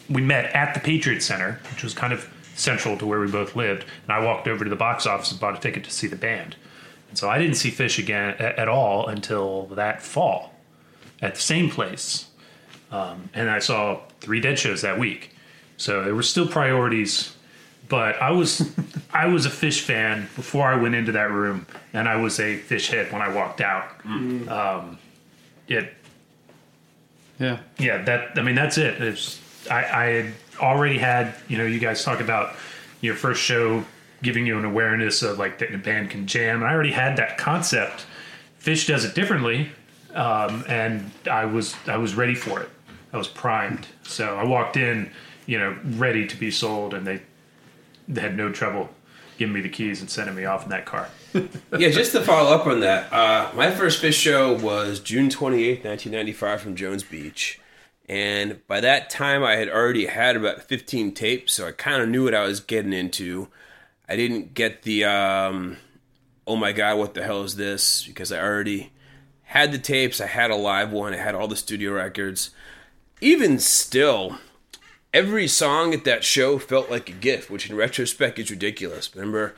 [0.09, 3.55] we met at the Patriot Center, which was kind of central to where we both
[3.57, 3.85] lived.
[4.05, 6.17] And I walked over to the box office and bought a ticket to see the
[6.17, 6.57] band.
[7.09, 10.55] And so I didn't see Phish again a- at all until that fall
[11.23, 12.27] at the same place.
[12.91, 15.35] Um, and I saw three Dead shows that week.
[15.77, 17.35] So there were still priorities,
[17.89, 18.71] but I was
[19.13, 22.59] I was a Phish fan before I went into that room, and I was a
[22.59, 23.89] Phish head when I walked out.
[24.05, 24.99] Um,
[25.69, 25.95] it
[27.39, 27.59] Yeah.
[27.79, 29.01] yeah, that I mean that's it.
[29.03, 29.39] It's
[29.71, 32.55] I, I had already had you know you guys talk about
[33.01, 33.85] your first show
[34.23, 36.57] giving you an awareness of like that a band can jam.
[36.57, 38.07] And I already had that concept.
[38.61, 39.71] Phish does it differently,
[40.15, 42.69] um, and I was I was ready for it.
[43.13, 43.87] I was primed.
[44.03, 45.11] So I walked in,
[45.47, 47.23] you know, ready to be sold, and they
[48.09, 48.91] they had no trouble
[49.39, 51.09] giving me the keys and sending me off in that car.
[51.79, 55.85] yeah, just to follow up on that, uh, my first Phish show was June 28th,
[55.85, 57.61] 1995, from Jones Beach.
[58.09, 62.09] And by that time, I had already had about 15 tapes, so I kind of
[62.09, 63.49] knew what I was getting into.
[64.09, 65.77] I didn't get the, um,
[66.47, 68.05] oh my God, what the hell is this?
[68.07, 68.91] Because I already
[69.45, 72.51] had the tapes, I had a live one, I had all the studio records.
[73.21, 74.39] Even still,
[75.13, 79.15] every song at that show felt like a gift, which in retrospect is ridiculous.
[79.15, 79.55] Remember,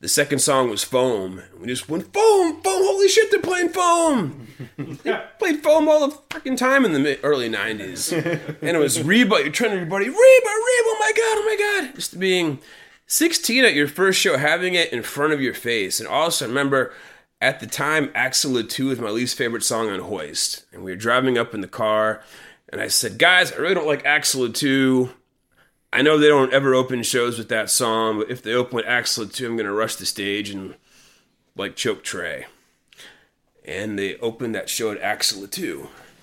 [0.00, 1.42] the second song was Foam.
[1.58, 2.82] We just went Foam, Foam.
[2.84, 4.48] Holy shit, they're playing Foam.
[4.76, 9.02] they played Foam all the fucking time in the mid- early '90s, and it was
[9.02, 9.36] Reba.
[9.36, 10.20] You're trying to everybody Reba, Reba.
[10.46, 11.94] Oh my god, oh my god.
[11.94, 12.58] Just being
[13.06, 16.92] 16 at your first show, having it in front of your face, and also remember.
[17.40, 20.64] At the time, Axilla 2 was my least favorite song on Hoist.
[20.72, 22.22] And we were driving up in the car,
[22.70, 25.10] and I said, Guys, I really don't like Axilla 2.
[25.92, 28.86] I know they don't ever open shows with that song, but if they open with
[28.86, 30.74] Axilla 2, I'm going to rush the stage and
[31.54, 32.46] like choke Trey.
[33.64, 35.46] And they opened that show at Axilla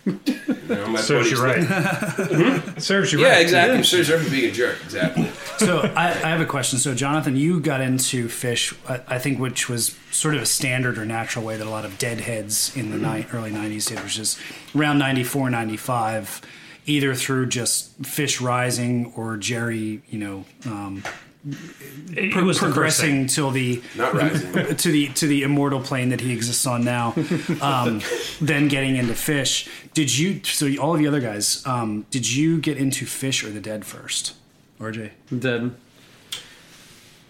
[0.06, 0.98] 2.
[0.98, 2.82] Serves you right.
[2.82, 3.28] Serves you right.
[3.28, 3.42] Yeah, right.
[3.42, 3.84] exactly.
[3.84, 4.78] Serves you right for being a jerk.
[4.84, 5.30] Exactly.
[5.58, 6.80] so I, I have a question.
[6.80, 10.98] So Jonathan, you got into Phish, I, I think, which was sort of a standard
[10.98, 14.18] or natural way that a lot of deadheads in the ni- early '90s did, which
[14.18, 14.40] is
[14.76, 16.42] around '94, '95,
[16.86, 20.46] either through just Phish Rising or Jerry, you know.
[20.66, 21.04] Um,
[21.44, 24.76] It pro- was the progressing till the Not rising.
[24.76, 27.16] to the to the immortal plane that he exists on now.
[27.62, 28.02] Um,
[28.40, 29.68] then getting into Phish.
[29.94, 30.42] Did you?
[30.44, 33.86] So all of the other guys, um, did you get into Phish or the dead
[33.86, 34.34] first?
[34.80, 35.12] RJ.
[35.38, 35.76] Dead.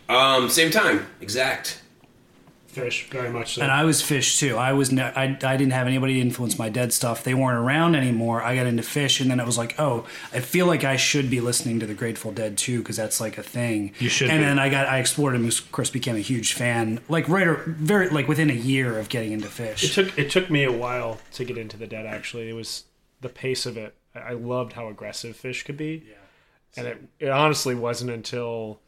[0.08, 1.06] Um, same time.
[1.22, 1.81] Exact.
[2.74, 3.62] Phish, very much so.
[3.62, 4.56] And I was Phish too.
[4.58, 7.24] I was ne- I, I didn't have anybody influence my dead stuff.
[7.24, 8.42] They weren't around anymore.
[8.42, 11.30] I got into Phish, and then it was like, oh, I feel like I should
[11.30, 13.94] be listening to the Grateful Dead too because that's like a thing.
[14.00, 14.46] You should And be.
[14.46, 17.00] then I got I explored and of course became a huge fan.
[17.10, 19.84] Like right or very like within a year of getting into Phish.
[19.84, 22.06] It took it took me a while to get into the dead.
[22.06, 22.86] Actually, it was
[23.22, 23.96] the pace of it.
[24.16, 26.04] I I loved how aggressive Phish could be.
[26.08, 26.16] Yeah,
[26.78, 28.80] and it it honestly wasn't until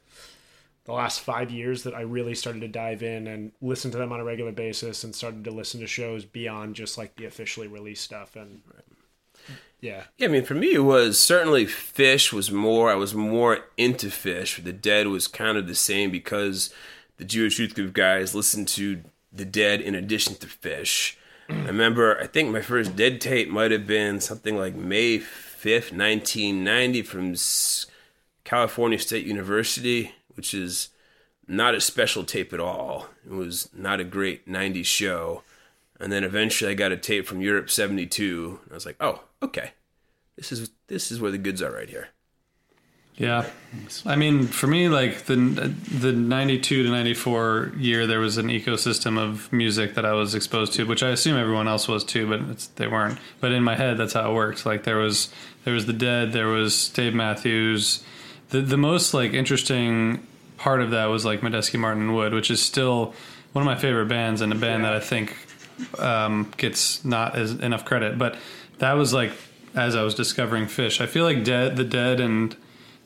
[0.85, 4.11] the last five years that I really started to dive in and listen to them
[4.11, 7.67] on a regular basis and started to listen to shows beyond just like the officially
[7.67, 8.35] released stuff.
[8.35, 8.61] And
[9.79, 12.91] yeah, Yeah, I mean, for me, it was certainly Phish was more.
[12.91, 14.63] I was more into Phish.
[14.63, 16.73] The Dead was kind of the same because
[17.17, 21.15] the Jewish Youth Group guys listened to the Dead in addition to Phish.
[21.49, 25.91] I remember, I think my first Dead tape might have been something like May fifth,
[25.91, 27.35] nineteen ninety, from
[28.43, 30.89] California State University, which is
[31.47, 33.07] not a special tape at all.
[33.25, 35.43] It was not a great '90s show.
[35.99, 38.59] And then eventually, I got a tape from Europe '72.
[38.69, 39.71] I was like, "Oh, okay,
[40.35, 42.09] this is this is where the goods are right here."
[43.15, 43.45] Yeah,
[44.07, 49.19] I mean, for me, like the the '92 to '94 year, there was an ecosystem
[49.19, 52.67] of music that I was exposed to, which I assume everyone else was too, but
[52.75, 53.19] they weren't.
[53.39, 54.65] But in my head, that's how it works.
[54.65, 55.29] Like there was
[55.63, 58.03] there was the Dead, there was Dave Matthews.
[58.53, 60.27] The the most like interesting
[60.57, 63.15] part of that was like Medeski Martin and Wood, which is still
[63.51, 65.35] one of my favorite bands and a band that I think
[65.97, 68.19] um, gets not as enough credit.
[68.19, 68.35] But
[68.77, 69.31] that was like
[69.73, 71.01] as I was discovering Phish.
[71.01, 72.55] I feel like Dead, the Dead, and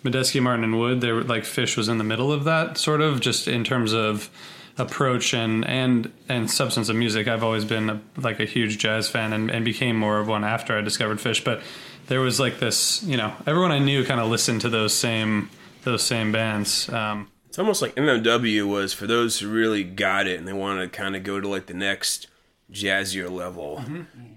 [0.03, 0.99] Medeski, Martin, and Wood.
[0.99, 3.93] They were like Phish was in the middle of that sort of just in terms
[3.93, 4.29] of
[4.77, 7.29] approach and and and substance of music.
[7.29, 10.43] I've always been a, like a huge jazz fan and, and became more of one
[10.43, 11.41] after I discovered Phish.
[11.41, 11.61] But
[12.07, 15.49] there was like this, you know, everyone I knew kind of listened to those same
[15.83, 16.89] those same bands.
[16.89, 20.79] Um, It's almost like MMW was for those who really got it and they want
[20.81, 22.27] to kind of go to like the next
[22.71, 23.81] jazzier level.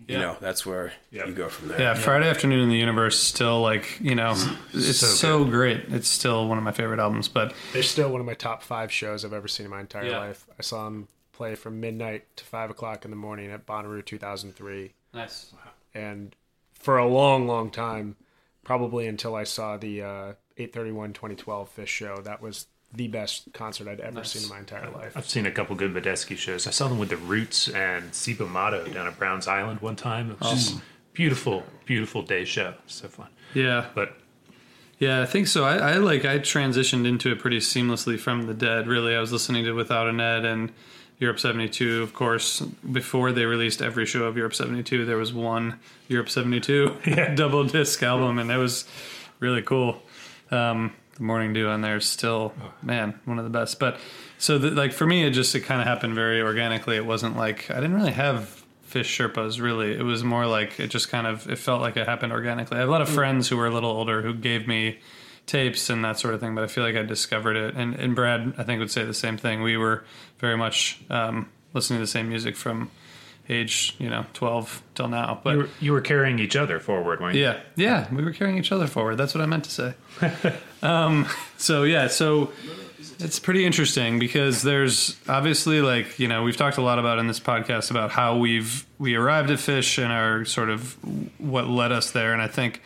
[0.06, 1.80] You know, that's where you go from there.
[1.80, 4.32] yeah, Friday Afternoon in the Universe still like you know
[4.72, 5.84] it's so, So great.
[5.88, 7.28] It's still one of my favorite albums.
[7.28, 10.06] But they're still one of my top five shows I've ever seen in my entire
[10.06, 10.18] Yeah.
[10.18, 10.46] life.
[10.58, 14.92] I saw them play from midnight to five o'clock in the morning at Bonnaroo 2003.
[15.14, 15.52] nice.
[15.52, 15.70] Wow.
[15.94, 16.34] and
[16.80, 18.16] for a long, long time,
[18.64, 23.86] probably until I saw the uh, 831 2012 Phish show, that was the best concert
[23.86, 25.16] I'd ever seen in my entire life.
[25.16, 26.66] I've seen a couple good Medeski shows.
[26.66, 30.32] I saw them with the Roots and Cibo Matto down at Browns Island one time.
[30.32, 30.80] It was just
[31.12, 32.74] beautiful, beautiful day show.
[32.86, 33.28] So fun.
[33.54, 34.16] Yeah, But
[34.98, 35.64] Yeah, I think so.
[35.64, 38.88] I, I like I transitioned into it pretty seamlessly from the Dead.
[38.88, 40.72] Really, I was listening to Without a Net and
[41.20, 42.02] Europe '72.
[42.02, 46.96] Of course, before they released every show of Europe '72, there was one Europe '72
[47.36, 48.86] double disc album, and it was
[49.38, 50.02] really cool.
[50.50, 53.78] Um, the Morning Dew on there is still, man, one of the best.
[53.78, 53.98] But
[54.38, 56.96] so, the, like for me, it just it kind of happened very organically.
[56.96, 58.60] It wasn't like I didn't really have
[58.90, 62.08] Phish sherpas really it was more like it just kind of it felt like it
[62.08, 64.66] happened organically i have a lot of friends who were a little older who gave
[64.66, 64.98] me
[65.50, 68.14] tapes and that sort of thing but i feel like i discovered it and, and
[68.14, 70.04] brad i think would say the same thing we were
[70.38, 72.88] very much um, listening to the same music from
[73.48, 77.20] age you know 12 till now but you were, you were carrying each other forward,
[77.20, 77.42] weren't you?
[77.42, 79.16] yeah, yeah, we were carrying each other forward.
[79.16, 79.94] That's what I meant to say.
[80.82, 81.26] um,
[81.56, 82.52] so yeah, so
[83.18, 87.26] it's pretty interesting because there's obviously like you know we've talked a lot about in
[87.26, 90.96] this podcast about how we've we arrived at Phish and our sort of
[91.38, 92.82] what led us there, and I think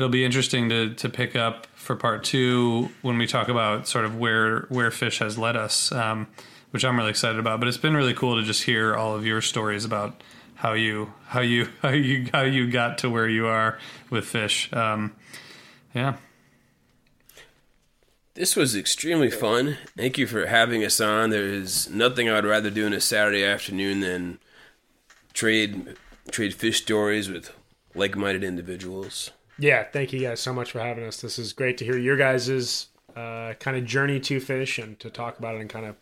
[0.00, 4.04] it'll be interesting to to pick up for part two when we talk about sort
[4.04, 5.92] of where where Phish has led us.
[5.92, 6.26] Um,
[6.70, 9.26] which I'm really excited about, but it's been really cool to just hear all of
[9.26, 10.22] your stories about
[10.54, 13.78] how you how you how you how you got to where you are
[14.08, 14.74] with Phish.
[14.76, 15.12] Um,
[15.94, 16.16] yeah,
[18.34, 19.78] This was extremely fun.
[19.96, 21.30] Thank you for having us on.
[21.30, 24.38] There is nothing I would rather do on a Saturday afternoon than
[25.32, 25.96] trade
[26.30, 27.52] trade Phish stories with
[27.94, 29.32] like-minded individuals.
[29.60, 31.20] Yeah, thank you guys so much for having us.
[31.20, 35.10] This is great to hear your guys' uh, kind of journey to Phish and to
[35.10, 35.96] talk about it and kind of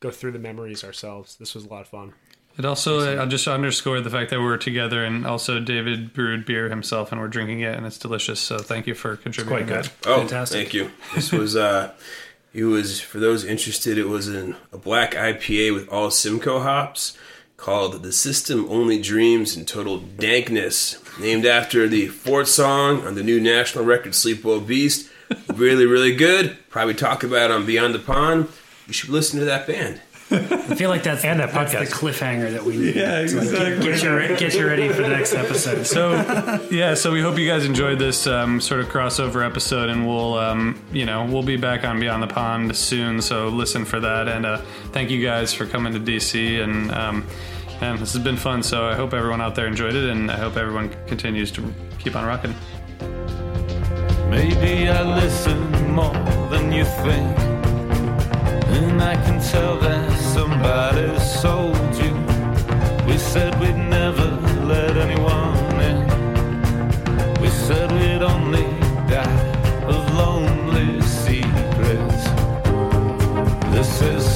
[0.00, 1.36] go through the memories ourselves.
[1.36, 2.14] This was a lot of fun.
[2.58, 6.68] it also I'll just underscore the fact that we're together, and also David brewed beer
[6.68, 8.40] himself, and we're drinking it, and it's delicious.
[8.40, 9.66] So thank you for contributing.
[9.68, 9.92] quite that.
[10.02, 10.10] good.
[10.10, 10.58] Oh, Fantastic.
[10.58, 10.90] thank you.
[11.14, 11.92] This was uh
[12.52, 17.16] it was for those interested, it was an, a black IPA with all Simcoe hops
[17.56, 23.22] called The System Only Dreams in Total Dankness, named after the fourth song on the
[23.22, 25.10] new national record Sleep Well Beast.
[25.52, 26.56] Really, really good.
[26.68, 28.48] Probably talk about on Beyond the Pond.
[28.86, 30.00] You should listen to that band.
[30.28, 31.92] I feel like that's And that that's the podcast.
[31.92, 32.96] cliffhanger that we need.
[32.96, 33.84] Yeah, to, get- exactly.
[33.92, 35.86] get, you get you ready for the next episode.
[35.86, 36.12] So
[36.70, 40.34] yeah, so we hope you guys enjoyed this um, sort of crossover episode, and we'll
[40.34, 43.22] um, you know we'll be back on Beyond the Pond soon.
[43.22, 44.62] So listen for that, and uh,
[44.92, 47.24] thank you guys for coming to DC, and um,
[47.80, 48.62] and this has been fun.
[48.64, 52.16] So I hope everyone out there enjoyed it, and I hope everyone continues to keep
[52.16, 52.54] on rocking.
[54.28, 56.12] Maybe I listen more
[56.50, 57.55] than you think.
[58.76, 62.12] And I can tell that somebody sold you.
[63.06, 64.28] We said we'd never
[64.72, 65.98] let anyone in.
[67.40, 68.66] We said we'd only
[69.08, 69.40] die
[69.92, 72.24] of lonely secrets.
[73.74, 74.35] The system